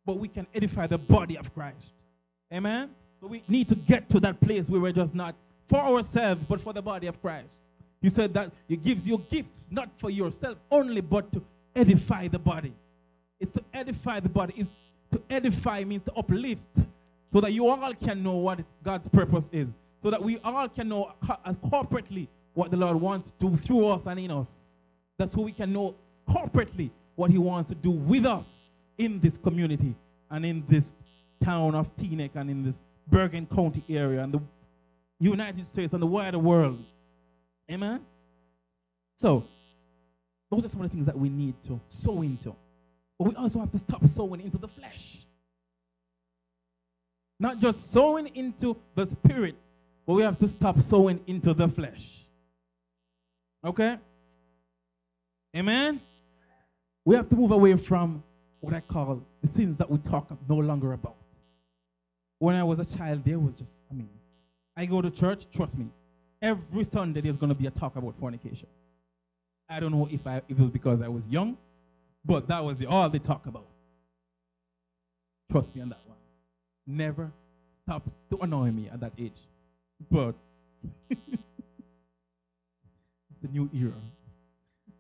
[0.07, 1.92] but we can edify the body of Christ.
[2.55, 2.90] Amen?
[3.21, 5.35] So we need to get to that place where we're just not
[5.69, 7.61] for ourselves, but for the body of Christ.
[8.01, 11.42] He said that He gives you gifts not for yourself only, but to
[11.75, 12.73] edify the body.
[13.40, 14.55] It's to edify the body.
[14.57, 14.71] It's
[15.11, 16.87] to edify means to uplift,
[17.33, 20.88] so that you all can know what God's purpose is, so that we all can
[20.88, 21.12] know
[21.45, 24.66] as uh, corporately what the Lord wants to do through us and in us.
[25.19, 25.97] That's so we can know
[26.29, 28.61] corporately what He wants to do with us
[28.99, 29.95] in this community
[30.31, 30.95] and in this
[31.43, 34.41] town of Teaneck and in this Bergen County area and the
[35.21, 36.85] United States and the wider world.
[37.71, 38.05] Amen?
[39.17, 39.47] So,
[40.51, 42.55] those are some of the things that we need to sow into.
[43.19, 45.27] But we also have to stop sowing into the flesh.
[47.39, 49.57] Not just sowing into the spirit,
[50.07, 52.27] but we have to stop sowing into the flesh.
[53.65, 53.99] Okay?
[55.57, 56.01] Amen?
[57.05, 58.23] We have to move away from
[58.61, 61.16] what I call the sins that we talk no longer about.
[62.38, 64.09] When I was a child, there was just, I mean,
[64.77, 65.87] I go to church, trust me,
[66.42, 68.69] every Sunday there's going to be a talk about fornication.
[69.69, 71.57] I don't know if, I, if it was because I was young,
[72.25, 73.66] but that was all they talk about.
[75.51, 76.16] Trust me on that one.
[76.87, 77.33] Never
[77.85, 79.38] stops to annoy me at that age.
[80.11, 80.35] But
[81.11, 81.21] it's
[83.42, 83.92] a new era.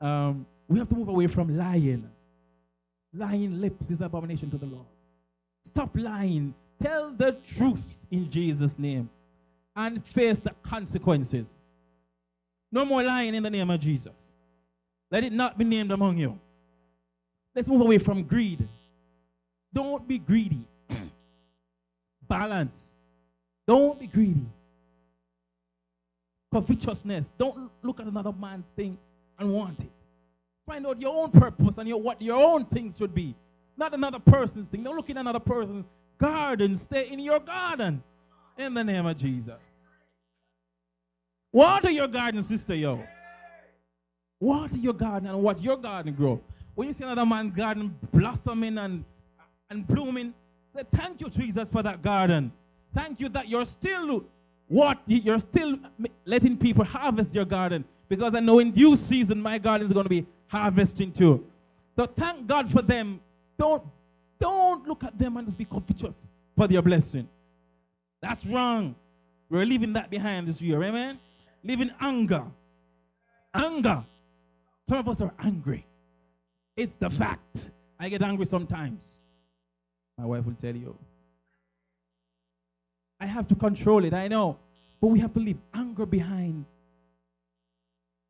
[0.00, 2.08] Um, we have to move away from lying.
[3.16, 4.86] Lying lips is an abomination to the Lord.
[5.64, 6.54] Stop lying.
[6.82, 9.08] Tell the truth in Jesus' name
[9.74, 11.56] and face the consequences.
[12.70, 14.32] No more lying in the name of Jesus.
[15.10, 16.38] Let it not be named among you.
[17.54, 18.68] Let's move away from greed.
[19.72, 20.66] Don't be greedy.
[22.28, 22.92] Balance.
[23.66, 24.46] Don't be greedy.
[26.52, 27.32] Covetousness.
[27.38, 28.98] Don't look at another man's thing
[29.38, 29.95] and want it.
[30.66, 33.34] Find out your own purpose and your, what your own things should be.
[33.76, 34.82] Not another person's thing.
[34.82, 35.84] Don't look in another person's
[36.18, 36.74] garden.
[36.74, 38.02] Stay in your garden.
[38.58, 39.54] In the name of Jesus.
[41.52, 43.02] Water your garden, sister, yo.
[44.40, 46.40] Water your garden and watch your garden grow.
[46.74, 49.04] When you see another man's garden blossoming and,
[49.70, 50.34] and blooming,
[50.74, 52.52] say, Thank you, Jesus, for that garden.
[52.92, 54.24] Thank you that you're still
[54.68, 55.78] what you're still
[56.24, 57.84] letting people harvest your garden.
[58.08, 61.44] Because I know in due season my garden is going to be harvesting too.
[61.96, 63.20] So thank God for them.
[63.58, 63.82] Don't
[64.38, 67.28] don't look at them and just be covetous for their blessing.
[68.20, 68.94] That's wrong.
[69.48, 70.82] We're leaving that behind this year.
[70.82, 71.18] Amen.
[71.62, 72.44] Leaving anger.
[73.54, 74.04] Anger.
[74.86, 75.86] Some of us are angry.
[76.76, 77.70] It's the fact.
[77.98, 79.18] I get angry sometimes.
[80.18, 80.96] My wife will tell you.
[83.18, 84.58] I have to control it, I know.
[85.00, 86.66] But we have to leave anger behind.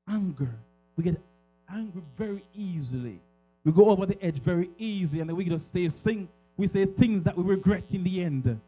[0.08, 0.54] Anger.
[0.96, 1.20] We get
[1.70, 3.20] angry very easily.
[3.64, 6.84] We go over the edge very easily, and then we just say thing, we say
[6.86, 8.60] things that we regret in the end.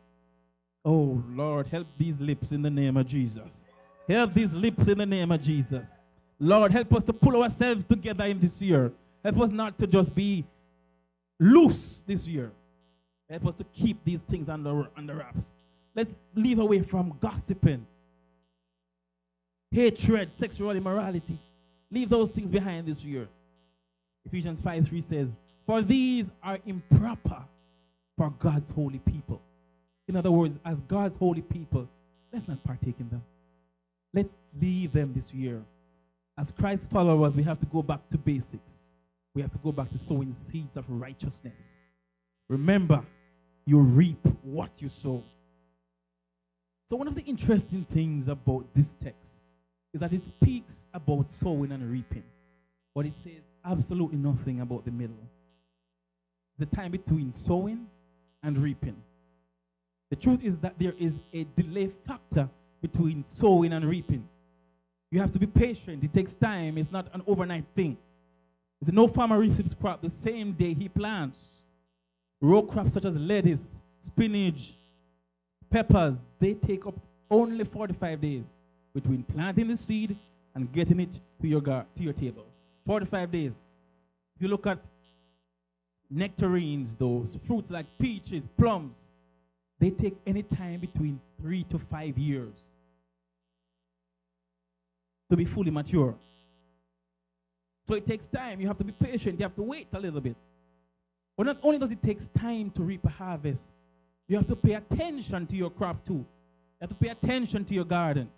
[0.85, 3.65] Oh Lord, help these lips in the name of Jesus.
[4.09, 5.97] Help these lips in the name of Jesus.
[6.41, 8.93] Lord, help us to pull ourselves together in this year.
[9.23, 10.45] Help us not to just be
[11.39, 12.53] loose this year.
[13.29, 15.55] Help us to keep these things under, under wraps.
[15.95, 17.87] Let's leave away from gossiping,
[19.71, 21.39] hatred, sexual immorality.
[21.91, 23.29] Leave those things behind this year.
[24.25, 27.43] Ephesians 5 3 says, For these are improper
[28.17, 29.41] for God's holy people.
[30.07, 31.89] In other words, as God's holy people,
[32.33, 33.23] let's not partake in them.
[34.13, 35.63] Let's leave them this year.
[36.39, 38.85] As Christ followers, we have to go back to basics.
[39.35, 41.79] We have to go back to sowing seeds of righteousness.
[42.49, 43.05] Remember,
[43.67, 45.23] you reap what you sow.
[46.89, 49.43] So, one of the interesting things about this text
[49.93, 52.25] is that it speaks about sowing and reaping,
[52.95, 55.17] but it says absolutely nothing about the middle.
[56.59, 57.87] The time between sowing
[58.43, 58.97] and reaping.
[60.11, 62.49] The truth is that there is a delay factor
[62.81, 64.27] between sowing and reaping.
[65.11, 66.05] You have to be patient.
[66.05, 66.79] It takes time.
[66.79, 67.97] It's not an overnight thing.
[68.81, 71.63] It's no farmer reaps his crop the same day he plants.
[72.41, 74.75] Row crops such as lettuce, spinach,
[75.71, 76.95] peppers, they take up
[77.31, 78.55] only 45 days
[79.01, 80.17] between planting the seed
[80.55, 82.45] and getting it to your gar- to your table.
[82.87, 83.65] 45 days.
[84.37, 84.79] If you look at
[86.11, 89.13] nectarines, those fruits like peaches, plums,
[89.79, 92.73] they take any time between three to five years
[95.31, 96.15] to be fully mature.
[97.87, 98.61] So it takes time.
[98.61, 99.39] You have to be patient.
[99.39, 100.37] You have to wait a little bit.
[101.37, 103.75] But not only does it take time to reap a harvest,
[104.27, 106.15] you have to pay attention to your crop too.
[106.15, 108.29] You have to pay attention to your garden.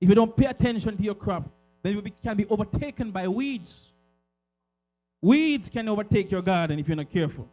[0.00, 1.48] If you don't pay attention to your crop,
[1.82, 3.92] then you can be overtaken by weeds.
[5.22, 7.48] Weeds can overtake your garden if you're not careful.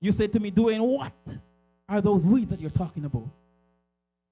[0.00, 1.12] You said to me, Duwain, what
[1.88, 3.28] are those weeds that you're talking about?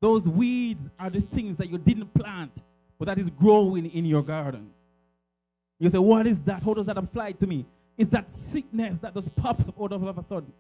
[0.01, 2.63] Those weeds are the things that you didn't plant,
[2.99, 4.71] but that is growing in your garden.
[5.79, 6.63] You say, What is that?
[6.63, 7.67] How does that apply to me?
[7.97, 10.53] It's that sickness that just pops up out of a sudden.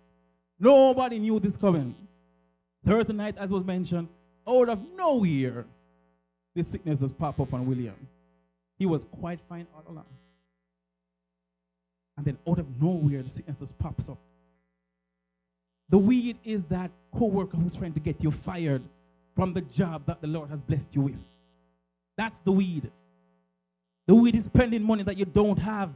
[0.59, 1.95] Nobody knew this coming.
[2.85, 4.09] Thursday night, as was mentioned,
[4.49, 5.65] out of nowhere,
[6.55, 7.97] this sickness just popped up on William.
[8.79, 10.07] He was quite fine all along.
[12.17, 14.19] And then out of nowhere, the sickness just pops up.
[15.89, 18.83] The weed is that co-worker who's trying to get you fired
[19.35, 21.21] from the job that the Lord has blessed you with.
[22.17, 22.91] That's the weed.
[24.07, 25.91] The weed is spending money that you don't have.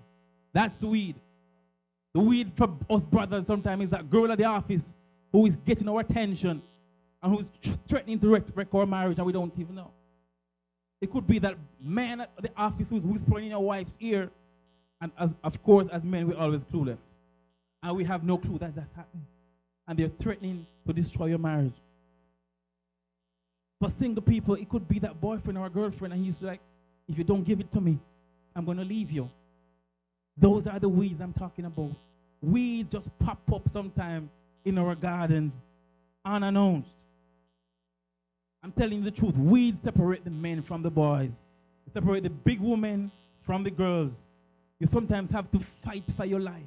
[0.53, 1.17] That's the weed.
[2.15, 4.95] The weed from us brothers sometimes is that girl at the office
[5.33, 6.63] who is getting our attention
[7.23, 7.51] and who's
[7.89, 9.91] threatening to wreck, our marriage and we don't even know.
[11.01, 14.31] It could be that man at the office who's whispering in your wife's ear.
[15.01, 17.19] And as of course, as men, we're always clueless.
[17.83, 19.27] And we have no clue that that's happening.
[19.87, 21.75] And they're threatening to destroy your marriage.
[23.81, 26.61] For single people, it could be that boyfriend or girlfriend, and he's like,
[27.09, 27.99] if you don't give it to me,
[28.55, 29.31] I'm going to leave you.
[30.37, 31.93] Those are the weeds I'm talking about.
[32.41, 34.31] Weeds just pop up sometime
[34.65, 35.63] in our gardens
[36.25, 36.97] unannounced.
[38.67, 39.37] I'm telling you the truth.
[39.37, 41.47] Weeds separate the men from the boys,
[41.95, 44.27] separate the big women from the girls.
[44.81, 46.67] You sometimes have to fight for your life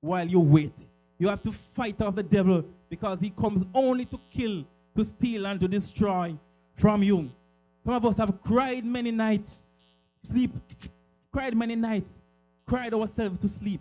[0.00, 0.86] while you wait.
[1.18, 4.64] You have to fight off the devil because he comes only to kill,
[4.96, 6.36] to steal, and to destroy
[6.76, 7.28] from you.
[7.84, 9.66] Some of us have cried many nights,
[10.22, 10.52] sleep,
[11.32, 12.22] cried many nights,
[12.64, 13.80] cried ourselves to sleep,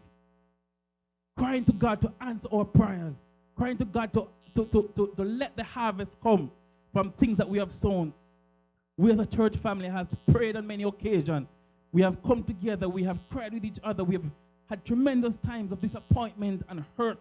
[1.37, 3.23] crying to God to answer our prayers,
[3.55, 6.49] crying to God to, to, to, to, to let the harvest come
[6.97, 8.11] from things that we have sown.
[8.97, 11.47] We as a church family have prayed on many occasions.
[11.91, 14.23] We have come together, we have cried with each other, we have
[14.67, 17.19] had tremendous times of disappointment and hurt.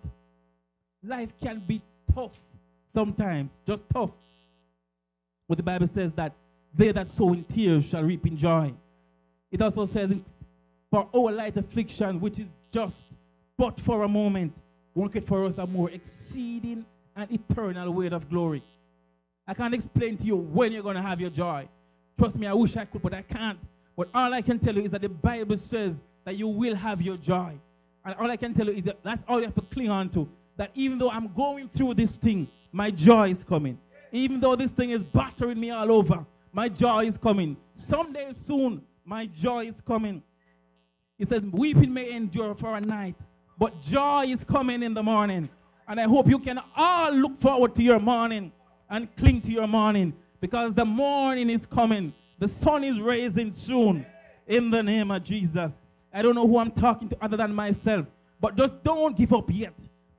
[1.04, 1.82] Life can be
[2.14, 2.38] tough
[2.86, 4.12] sometimes, just tough.
[5.46, 6.32] But the Bible says that
[6.74, 8.72] they that sow in tears shall reap in joy.
[9.52, 10.14] It also says,
[10.90, 13.08] For our light affliction, which is just
[13.58, 14.56] but for a moment,
[14.94, 18.62] work it for us a more exceeding and eternal weight of glory.
[19.46, 21.68] I can't explain to you when you're going to have your joy.
[22.18, 23.58] Trust me, I wish I could, but I can't.
[23.96, 27.00] But all I can tell you is that the Bible says that you will have
[27.00, 27.58] your joy.
[28.04, 30.10] And all I can tell you is that that's all you have to cling on
[30.10, 30.28] to.
[30.56, 33.78] That even though I'm going through this thing, my joy is coming.
[34.12, 37.56] Even though this thing is battering me all over, my joy is coming.
[37.72, 40.22] Someday soon, my joy is coming.
[41.18, 43.16] It says, Weeping may endure for a night,
[43.58, 45.48] but joy is coming in the morning.
[45.88, 48.52] And I hope you can all look forward to your morning
[48.88, 52.12] and cling to your morning because the morning is coming.
[52.38, 54.06] The sun is rising soon
[54.46, 55.80] in the name of Jesus.
[56.12, 58.06] I don't know who I'm talking to other than myself,
[58.40, 59.74] but just don't give up yet.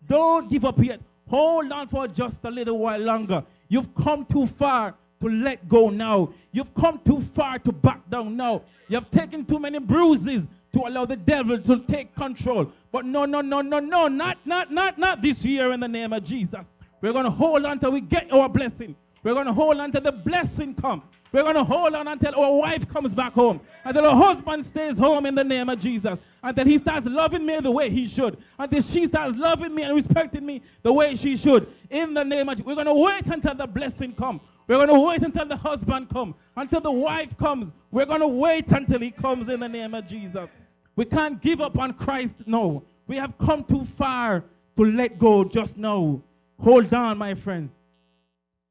[0.08, 1.00] Don't give up yet.
[1.28, 3.44] Hold on for just a little while longer.
[3.68, 6.34] You've come too far to let go now.
[6.52, 8.62] You've come too far to back down now.
[8.88, 12.72] You have taken too many bruises to allow the devil to take control.
[12.92, 16.14] But no, no, no, no, no, not, not, not, not this year in the name
[16.14, 16.66] of Jesus.
[17.02, 18.96] We're going to hold on till we get our blessing.
[19.24, 21.04] We're going to hold on till the blessing come.
[21.32, 24.98] We're going to hold on until our wife comes back home, until our husband stays
[24.98, 28.38] home in the name of Jesus, until he starts loving me the way he should,
[28.58, 31.68] until she starts loving me and respecting me the way she should.
[31.90, 34.40] In the name of Jesus, we're going to wait until the blessing come.
[34.68, 37.74] We're going to wait until the husband comes, until the wife comes.
[37.92, 40.50] We're going to wait until he comes in the name of Jesus.
[40.96, 44.44] We can't give up on Christ No, We have come too far
[44.78, 46.22] to let go just now.
[46.60, 47.78] Hold on, my friends.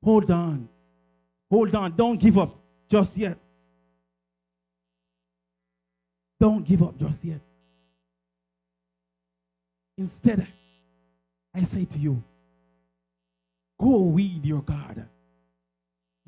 [0.02, 0.68] Hold on.
[1.50, 1.96] Hold on.
[1.96, 2.58] Don't give up
[2.88, 3.38] just yet.
[6.38, 7.40] Don't give up just yet.
[9.96, 10.46] Instead,
[11.54, 12.22] I say to you,
[13.78, 15.08] go weed your garden.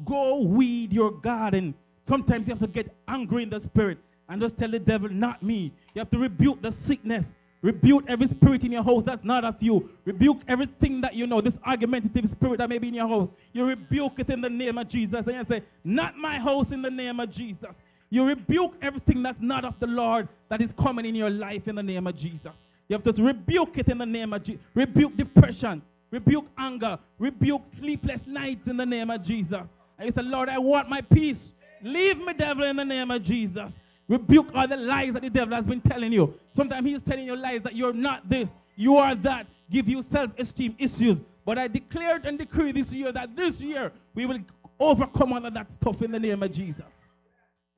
[0.05, 1.75] Go weed your garden
[2.09, 3.99] Sometimes you have to get angry in the spirit
[4.31, 5.75] and just tell the devil, not me.
[5.93, 7.35] You have to rebuke the sickness.
[7.61, 9.91] Rebuke every spirit in your house that's not of you.
[10.05, 13.31] Rebuke everything that you know, this argumentative spirit that may be in your house.
[13.53, 15.27] You rebuke it in the name of Jesus.
[15.27, 17.79] And you say, Not my house in the name of Jesus.
[18.11, 21.75] You rebuke everything that's not of the Lord that is coming in your life in
[21.75, 22.65] the name of Jesus.
[22.89, 24.63] You have to rebuke it in the name of Jesus.
[24.75, 25.83] Rebuke depression.
[26.11, 26.99] Rebuke anger.
[27.19, 29.77] Rebuke sleepless nights in the name of Jesus.
[29.99, 31.55] And you say, Lord, I want my peace.
[31.83, 33.75] Leave me, devil, in the name of Jesus.
[34.09, 36.35] Rebuke all the lies that the devil has been telling you.
[36.53, 40.31] Sometimes he's telling you lies that you're not this, you are that, give you self
[40.39, 41.23] esteem issues.
[41.45, 44.41] But I declared and decree this year that this year we will
[44.81, 47.07] overcome all of that stuff in the name of Jesus.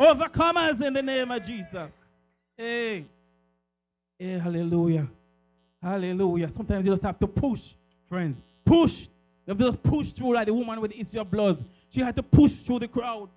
[0.01, 1.93] Overcomers in the name of Jesus.
[2.57, 3.07] Hey.
[4.18, 5.09] Hey, hallelujah.
[5.83, 6.51] Hallelujah.
[6.51, 7.74] Sometimes you just have to push,
[8.09, 8.43] friends.
[8.64, 9.09] Push.
[9.47, 11.57] You have to just push through like the woman with the issue of blood.
[11.89, 13.28] She had to push through the crowd.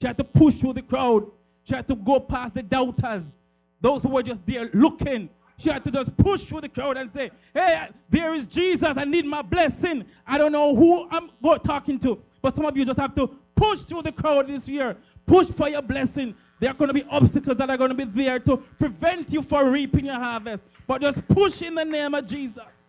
[0.00, 1.30] She had to push through the crowd.
[1.68, 3.34] She had to go past the doubters,
[3.78, 5.28] those who were just there looking.
[5.58, 8.96] She had to just push through the crowd and say, Hey, there is Jesus.
[8.96, 10.06] I need my blessing.
[10.26, 11.28] I don't know who I'm
[11.60, 12.22] talking to.
[12.40, 14.96] But some of you just have to push through the crowd this year.
[15.26, 16.34] Push for your blessing.
[16.58, 19.42] There are going to be obstacles that are going to be there to prevent you
[19.42, 20.62] from reaping your harvest.
[20.86, 22.88] But just push in the name of Jesus.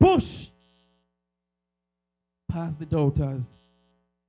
[0.00, 0.48] Push.
[2.48, 3.54] Past the doubters.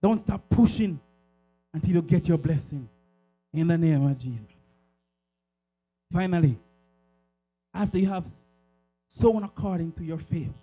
[0.02, 1.00] Don't stop pushing
[1.74, 2.88] until you get your blessing
[3.53, 4.47] in the name of Jesus.
[6.11, 6.57] Finally,
[7.74, 8.28] after you have
[9.07, 10.53] sown according to your faith,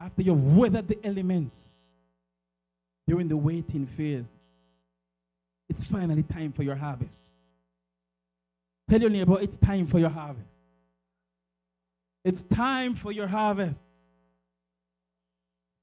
[0.00, 1.76] after you've weathered the elements
[3.06, 4.36] during the waiting phase,
[5.68, 7.22] it's finally time for your harvest.
[8.88, 10.60] Tell your neighbor, it's time for your harvest.
[12.24, 13.82] It's time for your harvest.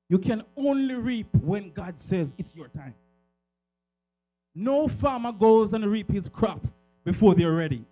[0.09, 2.95] You can only reap when God says it's your time.
[4.53, 6.65] No farmer goes and reap his crop
[7.03, 7.85] before they're ready.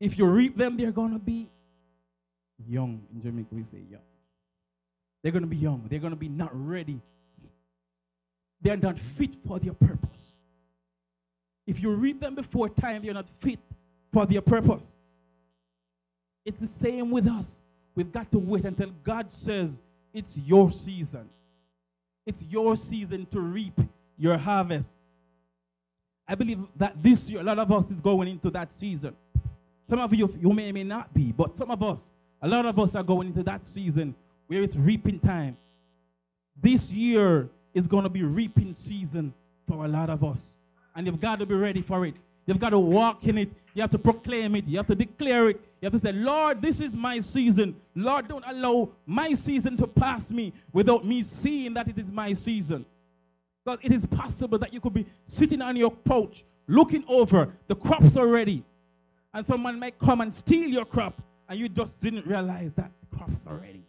[0.00, 1.48] If you reap them, they're going to be
[2.68, 3.02] young.
[3.14, 4.02] In Jamaica, we say young.
[5.22, 5.86] They're going to be young.
[5.88, 7.00] They're going to be not ready.
[8.60, 10.36] They're not fit for their purpose.
[11.66, 13.60] If you reap them before time, they're not fit
[14.12, 14.94] for their purpose.
[16.44, 17.62] It's the same with us.
[17.94, 19.82] We've got to wait until God says
[20.12, 21.28] it's your season.
[22.26, 23.80] It's your season to reap
[24.18, 24.96] your harvest.
[26.26, 29.14] I believe that this year, a lot of us is going into that season.
[29.88, 32.78] Some of you, you may, may not be, but some of us, a lot of
[32.78, 34.14] us are going into that season
[34.46, 35.56] where it's reaping time.
[36.60, 39.34] This year is going to be reaping season
[39.68, 40.58] for a lot of us.
[40.94, 42.14] And you've got to be ready for it.
[42.46, 43.50] You've got to walk in it.
[43.74, 44.66] You have to proclaim it.
[44.66, 45.60] You have to declare it.
[45.80, 47.74] You have to say, Lord, this is my season.
[47.94, 52.32] Lord, don't allow my season to pass me without me seeing that it is my
[52.32, 52.86] season.
[53.64, 57.74] Because it is possible that you could be sitting on your couch, looking over, the
[57.74, 58.62] crops are ready.
[59.32, 63.16] And someone might come and steal your crop, and you just didn't realize that the
[63.16, 63.82] crops are ready.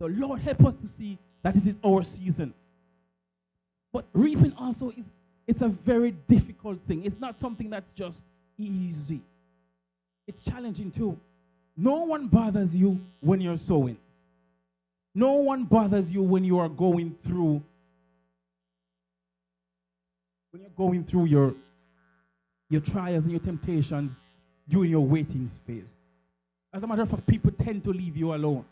[0.00, 2.52] So, Lord, help us to see that it is our season.
[3.92, 5.12] But reaping also is
[5.46, 7.04] it's a very difficult thing.
[7.04, 8.24] It's not something that's just
[8.58, 9.22] easy.
[10.26, 11.18] It's challenging too.
[11.76, 13.96] No one bothers you when you're sowing.
[15.14, 17.62] No one bothers you when you are going through
[20.50, 21.54] when you're going through your,
[22.70, 24.20] your trials and your temptations
[24.68, 25.94] during your waiting phase.
[26.72, 28.64] As a matter of fact, people tend to leave you alone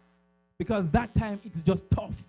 [0.59, 2.22] because that time it's just tough.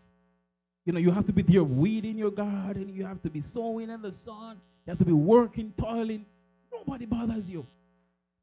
[0.85, 3.89] You know, you have to be there weeding your garden, you have to be sowing
[3.89, 6.25] in the sun, you have to be working, toiling.
[6.71, 7.65] Nobody bothers you.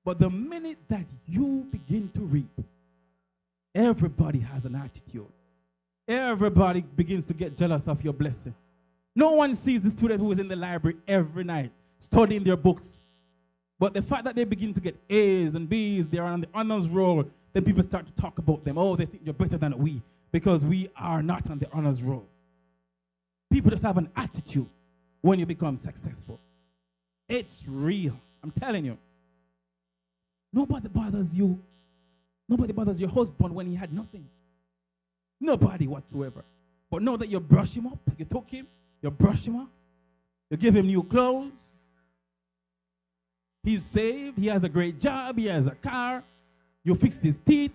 [0.04, 2.50] But the minute that you begin to reap,
[3.74, 5.26] everybody has an attitude.
[6.06, 8.54] Everybody begins to get jealous of your blessing.
[9.16, 13.04] No one sees the student who is in the library every night studying their books.
[13.78, 16.88] But the fact that they begin to get A's and B's, they're on the honors
[16.88, 18.78] roll, then people start to talk about them.
[18.78, 20.02] Oh, they think you're better than we
[20.32, 22.26] because we are not on the honors roll.
[23.50, 24.68] People just have an attitude
[25.20, 26.40] when you become successful.
[27.28, 28.18] It's real.
[28.42, 28.98] I'm telling you.
[30.52, 31.58] Nobody bothers you.
[32.48, 34.28] Nobody bothers your husband when he had nothing.
[35.40, 36.44] Nobody whatsoever.
[36.90, 38.66] But know that you brush him up, you took him,
[39.04, 39.68] you brush him up.
[40.48, 41.72] You give him new clothes.
[43.62, 44.38] He's saved.
[44.38, 45.36] He has a great job.
[45.36, 46.24] He has a car.
[46.82, 47.74] You fixed his teeth.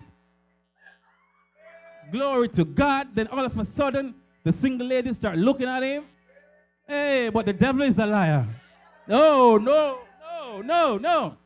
[2.10, 3.14] Glory to God.
[3.14, 4.12] Then all of a sudden,
[4.42, 6.04] the single ladies start looking at him.
[6.88, 8.48] Hey, but the devil is a liar.
[9.06, 11.36] No, no, no, no, no.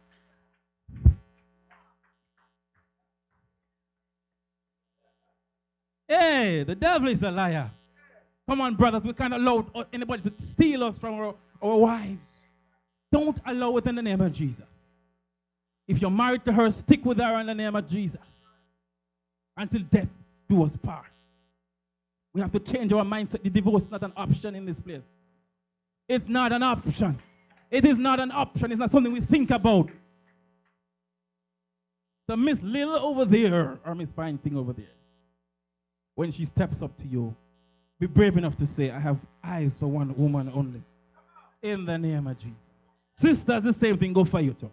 [6.09, 7.70] Hey, the devil is a liar.
[8.49, 9.05] Come on, brothers.
[9.05, 12.42] We can't allow anybody to steal us from our, our wives.
[13.11, 14.90] Don't allow it in the name of Jesus.
[15.86, 18.47] If you're married to her, stick with her in the name of Jesus.
[19.57, 20.09] Until death
[20.49, 21.07] do us part.
[22.32, 23.42] We have to change our mindset.
[23.42, 25.11] The divorce is not an option in this place.
[26.09, 27.16] It's not an option.
[27.70, 28.72] It is not an option.
[28.72, 29.88] It's not something we think about.
[32.26, 34.86] The Miss Little over there, or Miss Fine Thing over there,
[36.14, 37.36] when she steps up to you,
[38.07, 40.83] be brave enough to say, I have eyes for one woman only.
[41.63, 42.69] In the name of Jesus.
[43.17, 44.71] Sisters, the same thing go for you too.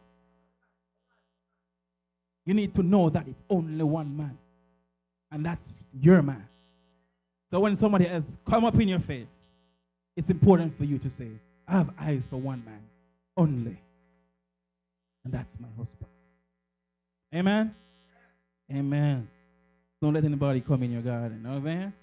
[2.46, 4.38] You need to know that it's only one man.
[5.32, 6.46] And that's your man.
[7.50, 9.48] So when somebody else come up in your face,
[10.18, 11.30] it's important for you to say,
[11.66, 12.82] I have eyes for one man
[13.38, 13.78] only.
[15.24, 16.10] And that's my husband.
[17.34, 17.74] Amen?
[18.70, 19.30] Amen.
[20.02, 21.46] Don't let anybody come in your garden.
[21.48, 21.94] Amen?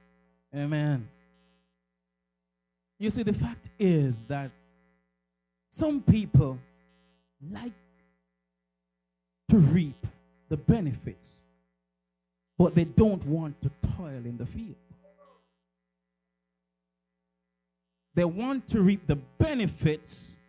[0.55, 1.09] Amen.
[2.99, 4.51] You see, the fact is that
[5.71, 6.59] some people
[7.53, 7.73] like
[9.51, 10.07] to reap
[10.49, 11.45] the benefits,
[12.59, 14.75] but they don't want to toil in the field.
[18.15, 20.41] They want to reap the benefits,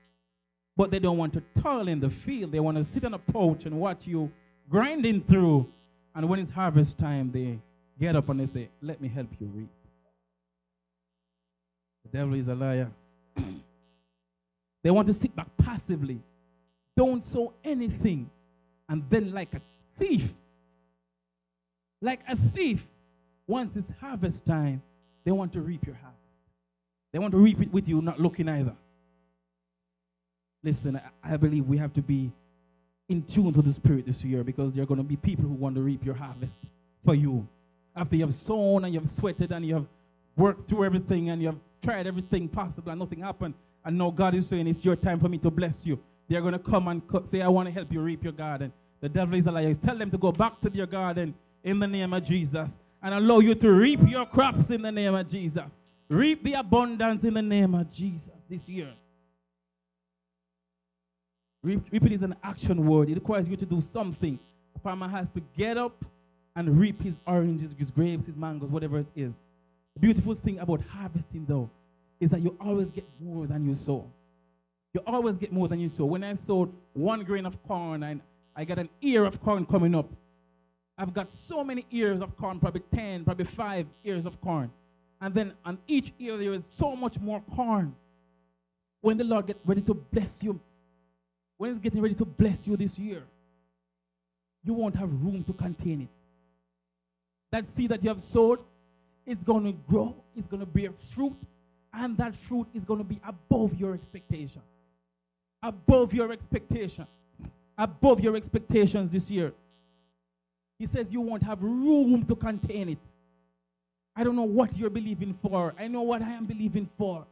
[0.75, 2.51] but they don't want to toil in the field.
[2.51, 4.31] They want to sit on a porch and watch you
[4.67, 5.71] grinding through.
[6.15, 7.59] And when it's harvest time, they
[7.99, 9.69] get up and they say, Let me help you reap.
[12.11, 12.91] Devil is a liar.
[14.83, 16.21] they want to sit back passively,
[16.95, 18.29] don't sow anything,
[18.87, 19.61] and then, like a
[19.97, 20.33] thief,
[22.01, 22.85] like a thief,
[23.47, 24.81] once it's harvest time,
[25.23, 26.17] they want to reap your harvest.
[27.11, 28.75] They want to reap it with you, not looking either.
[30.63, 32.31] Listen, I believe we have to be
[33.07, 35.53] in tune to the Spirit this year because there are going to be people who
[35.53, 36.69] want to reap your harvest
[37.03, 37.47] for you.
[37.95, 39.87] After you have sown and you have sweated and you have
[40.37, 43.53] worked through everything and you have tried everything possible and nothing happened,
[43.85, 45.99] and now God is saying it's your time for me to bless you.
[46.27, 48.71] They're going to come and say, I want to help you reap your garden.
[49.01, 49.73] The devil is a liar.
[49.73, 53.39] Tell them to go back to their garden in the name of Jesus and allow
[53.39, 55.77] you to reap your crops in the name of Jesus.
[56.09, 58.91] Reap the abundance in the name of Jesus this year.
[61.63, 63.09] Reap, reaping is an action word.
[63.09, 64.39] It requires you to do something.
[64.75, 66.05] A farmer has to get up
[66.55, 69.39] and reap his oranges, his grapes, his mangoes, whatever it is.
[69.99, 71.69] Beautiful thing about harvesting, though,
[72.19, 74.09] is that you always get more than you sow.
[74.93, 76.05] You always get more than you sow.
[76.05, 78.21] When I sowed one grain of corn and
[78.55, 80.09] I got an ear of corn coming up,
[80.97, 84.71] I've got so many ears of corn, probably 10, probably five ears of corn.
[85.21, 87.95] And then on each ear, there is so much more corn.
[89.01, 90.59] When the Lord get ready to bless you,
[91.57, 93.23] when He's getting ready to bless you this year,
[94.63, 96.09] you won't have room to contain it.
[97.51, 98.59] That seed that you have sowed
[99.29, 101.37] is going to grow, it's going to bear fruit,
[101.93, 104.65] and that fruit is going to be above your expectations.
[105.61, 107.07] Above your expectations.
[107.77, 109.53] Above your expectations this year.
[110.79, 112.99] He says you won't have room to contain it.
[114.15, 115.73] I don't know what you're believing for.
[115.77, 117.25] I know what I am believing for.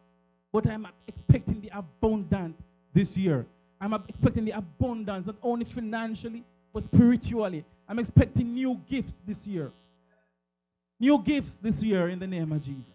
[0.53, 2.55] But I'm expecting the abundant
[2.93, 3.45] this year.
[3.81, 6.43] I'm expecting the abundance, not only financially,
[6.73, 7.65] but spiritually.
[7.87, 9.71] I'm expecting new gifts this year.
[10.99, 12.91] New gifts this year in the name of Jesus.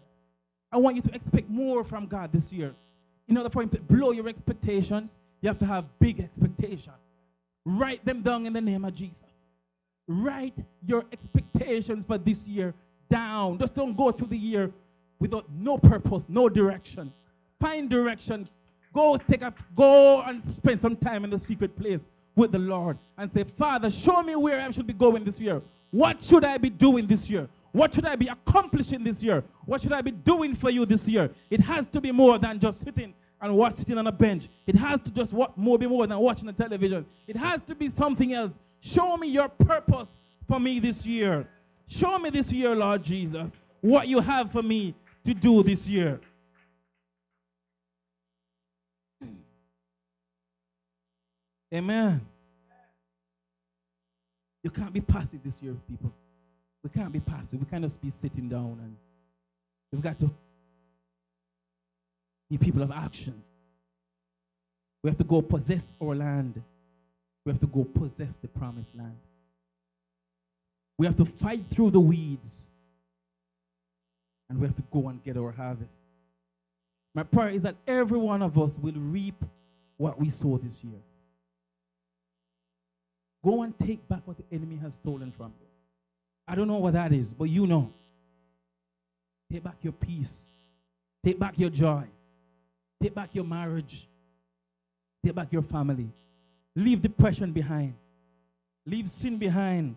[0.71, 2.73] I want you to expect more from God this year.
[3.27, 6.95] In order for Him to blow your expectations, you have to have big expectations.
[7.65, 9.23] Write them down in the name of Jesus.
[10.07, 12.73] Write your expectations for this year
[13.09, 13.57] down.
[13.57, 14.71] Just don't go through the year
[15.19, 17.13] without no purpose, no direction.
[17.61, 18.49] Find direction.
[18.93, 22.97] Go take a go and spend some time in the secret place with the Lord
[23.17, 25.61] and say, Father, show me where I should be going this year.
[25.91, 27.47] What should I be doing this year?
[27.73, 29.43] What should I be accomplishing this year?
[29.65, 31.31] What should I be doing for you this year?
[31.49, 34.47] It has to be more than just sitting and watch sitting on a bench.
[34.67, 37.03] It has to just what more be more than watching the television.
[37.27, 38.59] It has to be something else.
[38.79, 41.47] Show me your purpose for me this year.
[41.87, 44.93] Show me this year, Lord Jesus, what you have for me
[45.25, 46.21] to do this year.
[51.73, 52.21] Amen.
[54.61, 56.13] You can't be passive this year, people.
[56.83, 57.59] We can't be passive.
[57.59, 58.95] We can't just be sitting down and
[59.91, 60.29] we've got to
[62.49, 63.41] be people of action.
[65.01, 66.61] We have to go possess our land.
[67.45, 69.17] We have to go possess the promised land.
[70.97, 72.69] We have to fight through the weeds.
[74.49, 76.01] And we have to go and get our harvest.
[77.15, 79.43] My prayer is that every one of us will reap
[79.97, 80.99] what we sow this year.
[83.43, 85.67] Go and take back what the enemy has stolen from you.
[86.47, 87.91] I don't know what that is, but you know.
[89.51, 90.49] Take back your peace.
[91.23, 92.03] Take back your joy.
[93.01, 94.07] Take back your marriage.
[95.23, 96.09] Take back your family.
[96.75, 97.93] Leave depression behind.
[98.85, 99.95] Leave sin behind.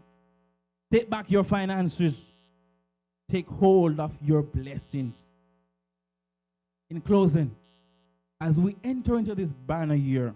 [0.90, 2.22] Take back your finances.
[3.30, 5.28] Take hold of your blessings.
[6.90, 7.50] In closing,
[8.40, 10.32] as we enter into this banner year,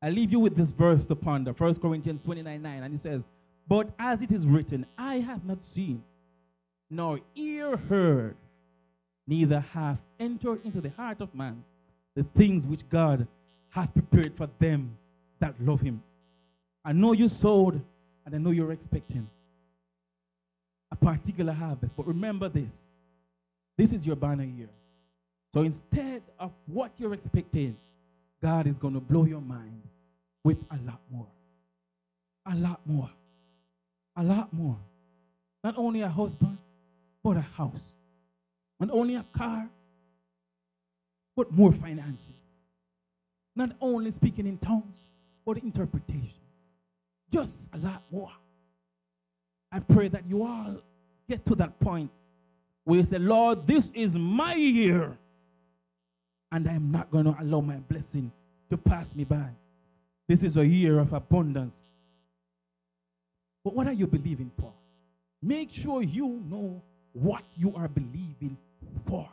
[0.00, 2.82] I leave you with this verse to ponder 1 Corinthians 29 9.
[2.82, 3.26] And it says,
[3.70, 6.02] But as it is written, I have not seen,
[6.90, 8.34] nor ear heard,
[9.28, 11.62] neither hath entered into the heart of man
[12.16, 13.28] the things which God
[13.68, 14.98] hath prepared for them
[15.38, 16.02] that love him.
[16.84, 17.80] I know you sowed,
[18.26, 19.30] and I know you're expecting
[20.90, 21.96] a particular harvest.
[21.96, 22.88] But remember this
[23.78, 24.68] this is your banner year.
[25.54, 27.76] So instead of what you're expecting,
[28.42, 29.80] God is going to blow your mind
[30.42, 31.28] with a lot more.
[32.46, 33.10] A lot more.
[34.20, 34.76] A lot more.
[35.64, 36.58] Not only a husband,
[37.24, 37.94] but a house.
[38.78, 39.66] Not only a car,
[41.34, 42.34] but more finances.
[43.56, 45.08] Not only speaking in tongues,
[45.46, 46.36] but interpretation.
[47.32, 48.30] Just a lot more.
[49.72, 50.76] I pray that you all
[51.26, 52.10] get to that point
[52.84, 55.16] where you say, Lord, this is my year,
[56.52, 58.30] and I am not going to allow my blessing
[58.68, 59.48] to pass me by.
[60.28, 61.80] This is a year of abundance.
[63.64, 64.72] But what are you believing for?
[65.42, 66.82] Make sure you know
[67.12, 68.56] what you are believing
[69.06, 69.28] for.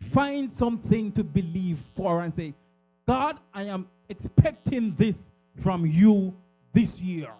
[0.00, 2.54] Find something to believe for and say,
[3.06, 6.34] God, I am expecting this from you
[6.72, 7.30] this year.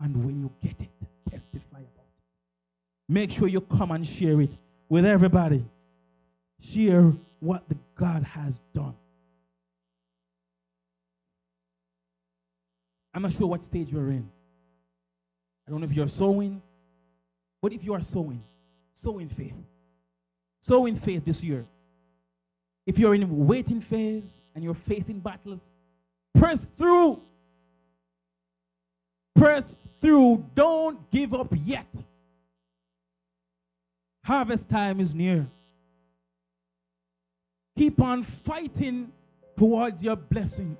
[0.00, 0.88] And when you get it,
[1.30, 3.08] testify about it.
[3.08, 4.50] Make sure you come and share it
[4.88, 5.64] with everybody.
[6.60, 8.94] Share what the God has done.
[13.18, 14.30] I'm not sure what stage you're in.
[15.66, 16.62] I don't know if you're sowing,
[17.60, 18.40] but if you are sowing,
[18.92, 19.56] sow in faith.
[20.60, 21.66] Sow in faith this year.
[22.86, 25.72] If you're in waiting phase and you're facing battles,
[26.32, 27.20] press through.
[29.34, 30.46] Press through.
[30.54, 31.92] Don't give up yet.
[34.22, 35.44] Harvest time is near.
[37.76, 39.10] Keep on fighting
[39.56, 40.78] towards your blessing.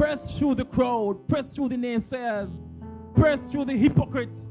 [0.00, 2.56] Press through the crowd, press through the naysayers,
[3.14, 4.50] press through the hypocrites.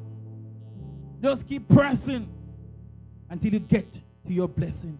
[1.24, 2.30] Just keep pressing
[3.32, 3.92] until you get
[4.28, 5.00] to your blessing.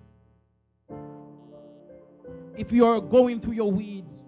[2.58, 4.26] If you are going through your weeds,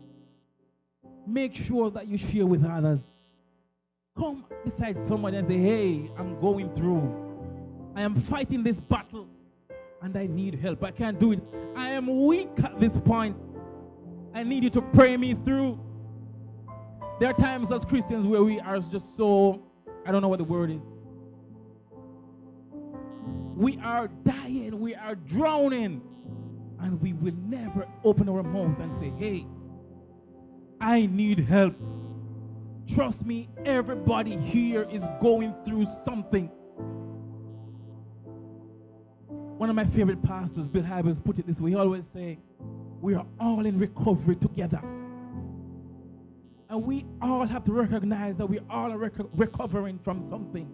[1.26, 3.12] make sure that you share with others.
[4.16, 7.02] Come beside somebody and say, Hey, I'm going through.
[7.96, 9.28] I am fighting this battle
[10.04, 10.84] and I need help.
[10.84, 11.42] I can't do it.
[11.76, 13.36] I am weak at this point.
[14.36, 15.80] I need you to pray me through.
[17.22, 19.62] There are times as Christians where we are just so,
[20.08, 20.82] I don't know what the word is.
[23.56, 26.02] We are dying, we are drowning,
[26.80, 29.46] and we will never open our mouth and say, Hey,
[30.80, 31.76] I need help.
[32.88, 36.48] Trust me, everybody here is going through something.
[39.28, 41.70] One of my favorite pastors, Bill Hybels, put it this way.
[41.70, 42.40] He always say,
[43.00, 44.82] we are all in recovery together.
[46.72, 50.72] And we all have to recognize that we all are rec- recovering from something.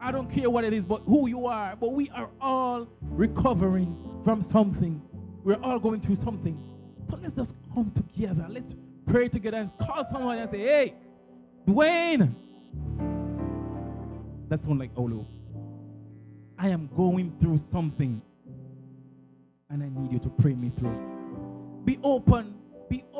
[0.00, 3.94] I don't care what it is, but who you are, but we are all recovering
[4.24, 5.02] from something.
[5.44, 6.58] We're all going through something.
[7.10, 8.46] So let's just come together.
[8.48, 8.74] Let's
[9.04, 10.94] pray together and call someone and say, hey,
[11.66, 12.34] Duwain.
[14.48, 15.26] That sounds like Olu.
[16.58, 18.22] I am going through something
[19.68, 20.98] and I need you to pray me through.
[21.84, 22.57] Be open.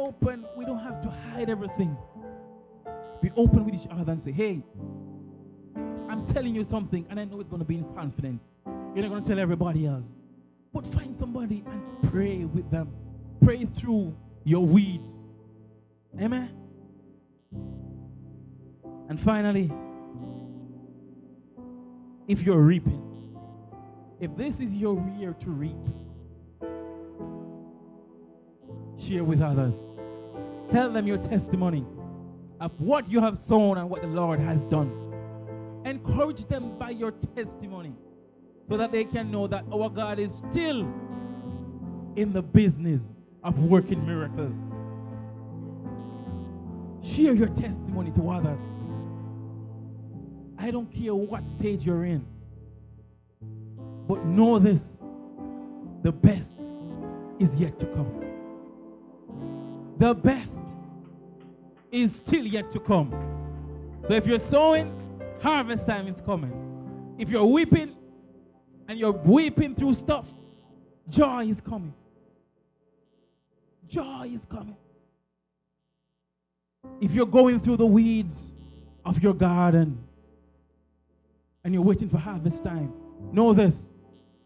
[0.08, 0.46] Open.
[0.56, 1.94] We don't have to hide everything.
[3.20, 4.62] Be open with each other and say, hey,
[6.08, 8.54] I'm telling you something, and I know it's going to be in confidence.
[8.94, 10.12] You're not going to tell everybody else.
[10.72, 12.90] But find somebody and pray with them.
[13.42, 15.24] Pray through your weeds.
[16.18, 16.56] Amen.
[19.10, 19.70] And finally,
[22.26, 23.02] if you're reaping,
[24.20, 25.76] if this is your year to reap,
[28.98, 29.86] share with others.
[30.70, 31.84] Tell them your testimony
[32.60, 34.92] of what you have sown and what the Lord has done.
[35.84, 37.94] Encourage them by your testimony
[38.68, 40.82] so that they can know that our God is still
[42.16, 44.60] in the business of working miracles.
[47.02, 48.60] Share your testimony to others.
[50.58, 52.26] I don't care what stage you're in.
[54.08, 55.00] But know this
[56.02, 56.58] the best
[57.38, 58.27] is yet to come.
[59.98, 60.62] The best
[61.90, 63.12] is still yet to come.
[64.04, 64.94] So if you're sowing,
[65.42, 67.16] harvest time is coming.
[67.18, 67.96] If you're weeping,
[68.88, 70.32] and you're weeping through stuff,
[71.08, 71.94] joy is coming.
[73.86, 74.76] Joy is coming.
[77.00, 78.54] If you're going through the weeds
[79.04, 79.98] of your garden
[81.62, 82.92] and you're waiting for harvest time,
[83.30, 83.92] know this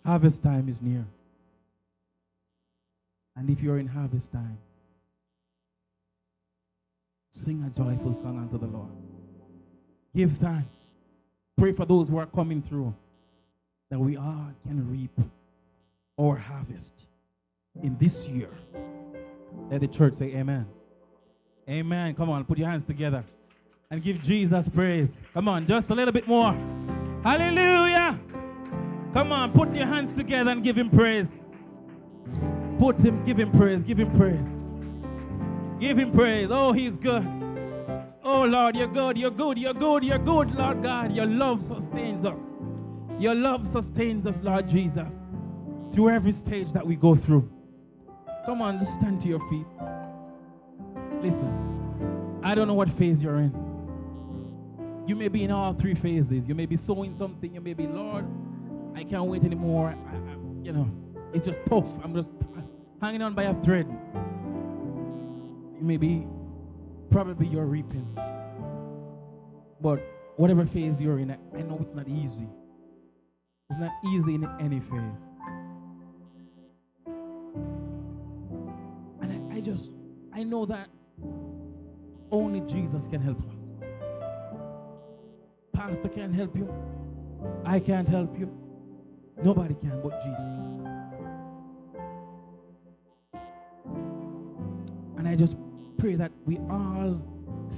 [0.05, 1.07] harvest time is near.
[3.37, 4.59] And if you're in harvest time,
[7.33, 8.91] sing a joyful song unto the Lord.
[10.15, 10.93] Give thanks.
[11.57, 12.95] Pray for those who are coming through
[13.91, 15.19] that we all can reap
[16.21, 17.09] our harvest
[17.83, 18.51] in this year.
[19.71, 20.67] Let the church say amen.
[21.69, 22.15] Amen.
[22.15, 23.25] Come on, put your hands together
[23.91, 25.25] and give Jesus praise.
[25.33, 26.53] Come on, just a little bit more.
[27.25, 28.21] Hallelujah.
[29.15, 31.41] Come on, put your hands together and give him praise.
[32.79, 34.55] Put him, give him praise, give him praise.
[35.83, 36.53] Give him praise.
[36.53, 37.27] Oh, he's good.
[38.23, 41.13] Oh, Lord, you're good, you're good, you're good, you're good, Lord God.
[41.13, 42.57] Your love sustains us.
[43.19, 45.29] Your love sustains us, Lord Jesus,
[45.93, 47.51] through every stage that we go through.
[48.47, 49.67] Come on, just stand to your feet.
[51.21, 53.53] Listen, I don't know what phase you're in.
[55.09, 56.47] You may be in all three phases.
[56.47, 57.53] You may be sowing something.
[57.53, 58.25] You may be, Lord,
[58.95, 59.89] I can't wait anymore.
[59.89, 60.89] I, I, you know,
[61.35, 61.91] it's just tough.
[62.05, 62.35] I'm just
[63.01, 63.89] hanging on by a thread.
[65.83, 66.25] You may be,
[67.11, 68.07] probably you're reaping.
[69.81, 69.99] But
[70.37, 72.47] whatever phase you're in, I, I know it's not easy.
[73.69, 75.27] It's not easy in any phase.
[79.23, 79.91] And I, I just,
[80.33, 80.89] I know that
[82.31, 83.59] only Jesus can help us.
[85.73, 86.73] Pastor can't help you.
[87.65, 88.57] I can't help you.
[89.43, 90.77] Nobody can but Jesus.
[95.19, 95.57] And I just
[96.03, 97.23] pray that we all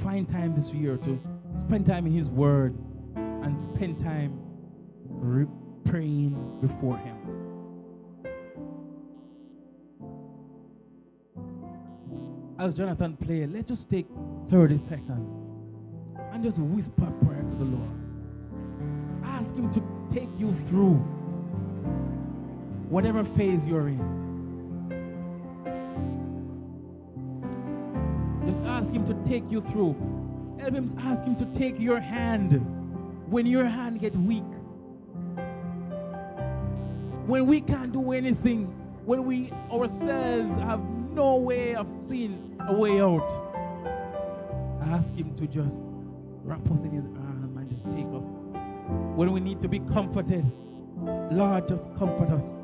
[0.03, 1.21] find time this year to
[1.59, 2.75] spend time in His Word
[3.17, 4.41] and spend time
[5.05, 5.47] re-
[5.85, 7.19] praying before Him.
[12.59, 14.07] As Jonathan played, let's just take
[14.49, 15.37] 30 seconds
[16.33, 17.91] and just whisper prayer to the Lord.
[19.23, 20.95] Ask Him to take you through
[22.89, 24.24] whatever phase you're in.
[28.55, 29.97] Just ask Him to take you through.
[30.61, 32.53] Help Him ask Him to take your hand
[33.29, 34.45] when your hand gets weak.
[37.27, 38.67] When we can't do anything,
[39.07, 40.81] when we ourselves have
[41.11, 43.29] no way of seeing a way out,
[44.83, 45.81] ask Him to just
[46.45, 48.37] wrap us in His arm and just take us.
[49.17, 50.45] When we need to be comforted,
[51.33, 52.63] Lord, just comfort us.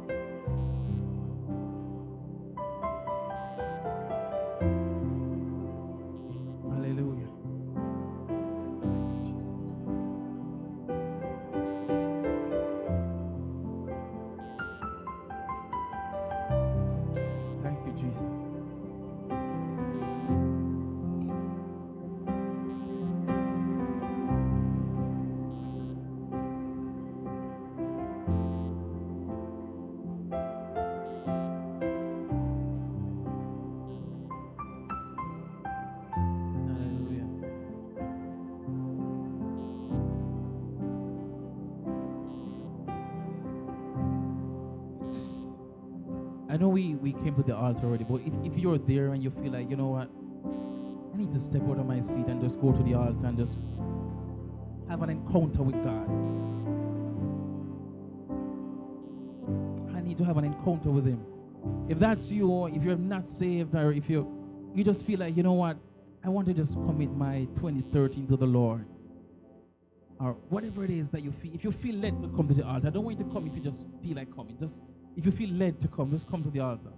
[47.71, 50.09] Altar already, but if, if you're there and you feel like, you know what,
[51.15, 53.37] I need to step out of my seat and just go to the altar and
[53.37, 53.59] just
[54.89, 56.09] have an encounter with God.
[59.97, 61.25] I need to have an encounter with Him.
[61.89, 64.37] If that's you, or if you're not saved, or if you
[64.75, 65.77] you just feel like, you know what,
[66.25, 68.85] I want to just commit my 2013 to the Lord.
[70.19, 71.55] Or whatever it is that you feel.
[71.55, 73.47] If you feel led to come to the altar, I don't want you to come
[73.47, 74.57] if you just feel like coming.
[74.59, 74.83] Just
[75.17, 76.93] if you feel led to come, just come to the altar.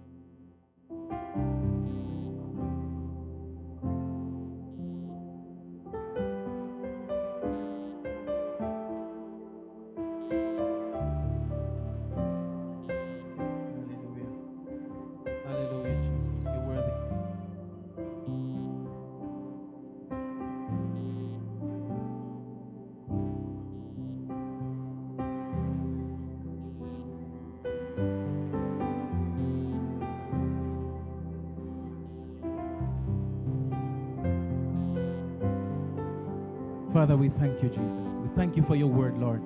[37.03, 38.17] Father, we thank you, Jesus.
[38.17, 39.43] We thank you for your word, Lord.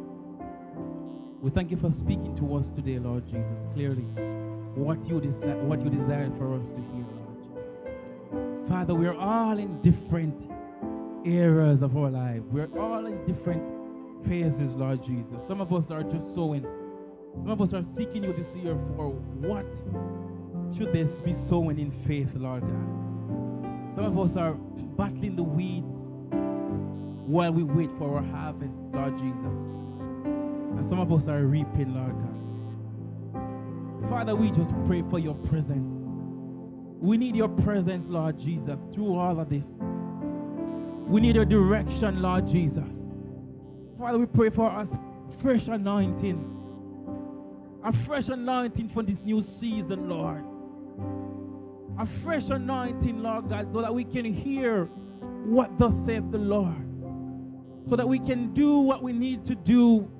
[1.41, 4.03] We thank you for speaking to us today, Lord Jesus, clearly.
[4.75, 5.89] What you, desi- what you
[6.37, 7.87] for us to hear, Lord Jesus.
[8.69, 10.47] Father, we are all in different
[11.25, 12.43] eras of our life.
[12.51, 13.63] We're all in different
[14.27, 15.41] phases, Lord Jesus.
[15.41, 16.61] Some of us are just sowing
[17.41, 19.65] Some of us are seeking you this year for what
[20.77, 23.91] should this be sowing in faith, Lord God.
[23.91, 26.11] Some of us are battling the weeds
[27.27, 29.73] while we wait for our harvest, Lord Jesus.
[30.23, 34.09] And some of us are reaping, Lord God.
[34.09, 36.03] Father, we just pray for your presence.
[36.99, 39.77] We need your presence, Lord Jesus, through all of this.
[41.05, 43.09] We need your direction, Lord Jesus.
[43.99, 44.95] Father, we pray for us
[45.41, 46.53] fresh anointing.
[47.83, 50.45] A fresh anointing for this new season, Lord.
[51.99, 54.85] A fresh anointing, Lord God, so that we can hear
[55.43, 56.86] what thus saith the Lord.
[57.89, 60.11] So that we can do what we need to do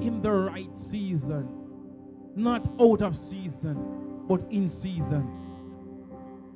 [0.00, 1.48] in the right season.
[2.34, 5.28] Not out of season, but in season.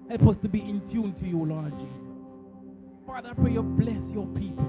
[0.08, 2.38] Help us to be in tune to you, Lord Jesus.
[3.06, 4.64] Father, I pray you bless your people.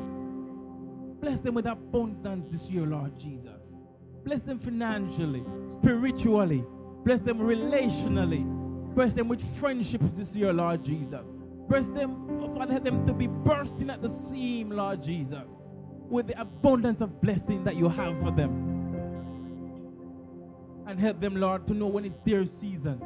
[1.22, 3.78] Bless them with abundance this year, Lord Jesus.
[4.24, 6.66] Bless them financially, spiritually.
[7.04, 8.44] Bless them relationally.
[8.94, 11.32] Bless them with friendships this year, Lord Jesus.
[11.70, 15.64] Bless them, oh Father, help them to be bursting at the seam, Lord Jesus,
[16.10, 18.74] with the abundance of blessing that you have for them.
[20.88, 23.02] And help them, Lord, to know when it's their season.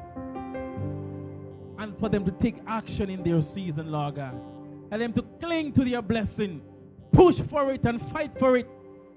[1.80, 4.40] And for them to take action in their season, Lord God.
[4.92, 6.62] And them to cling to their blessing,
[7.12, 8.70] push for it and fight for it,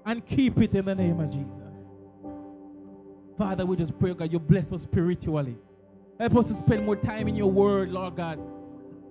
[0.05, 1.85] and keep it in the name of Jesus.
[3.37, 5.57] Father, we just pray, God, you bless us spiritually.
[6.19, 8.39] Help us to spend more time in your word, Lord God.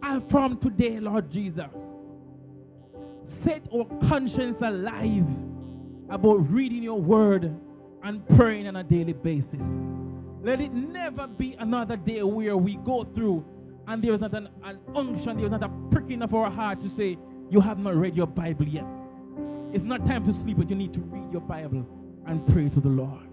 [0.03, 1.95] And from today, Lord Jesus,
[3.25, 5.27] set our conscience alive
[6.09, 7.59] about reading your word
[8.03, 9.75] and praying on a daily basis.
[10.43, 13.45] Let it never be another day where we go through
[13.87, 16.81] and there is not an, an unction, there is not a pricking of our heart
[16.83, 17.19] to say,
[17.51, 18.85] You have not read your Bible yet.
[19.73, 21.87] It's not time to sleep, but you need to read your Bible
[22.27, 23.29] and pray to the Lord.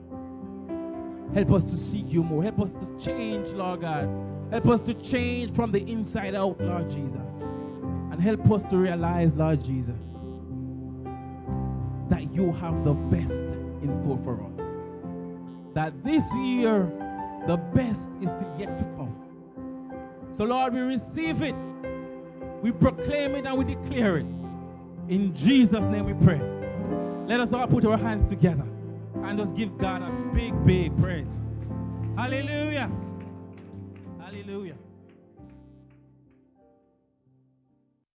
[1.34, 2.44] Help us to seek you more.
[2.44, 4.10] Help us to change, Lord God.
[4.52, 7.46] Help us to change from the inside out, Lord Jesus.
[8.12, 10.16] And help us to realize, Lord Jesus,
[12.09, 14.59] that you have the best in store for us.
[15.74, 16.91] That this year,
[17.47, 19.16] the best is to yet to come.
[20.30, 21.55] So, Lord, we receive it,
[22.62, 24.26] we proclaim it, and we declare it.
[25.07, 26.41] In Jesus' name we pray.
[27.28, 28.66] Let us all put our hands together
[29.24, 31.30] and just give God a big, big praise.
[32.18, 32.51] Hallelujah.
[32.82, 33.11] Hallelujah.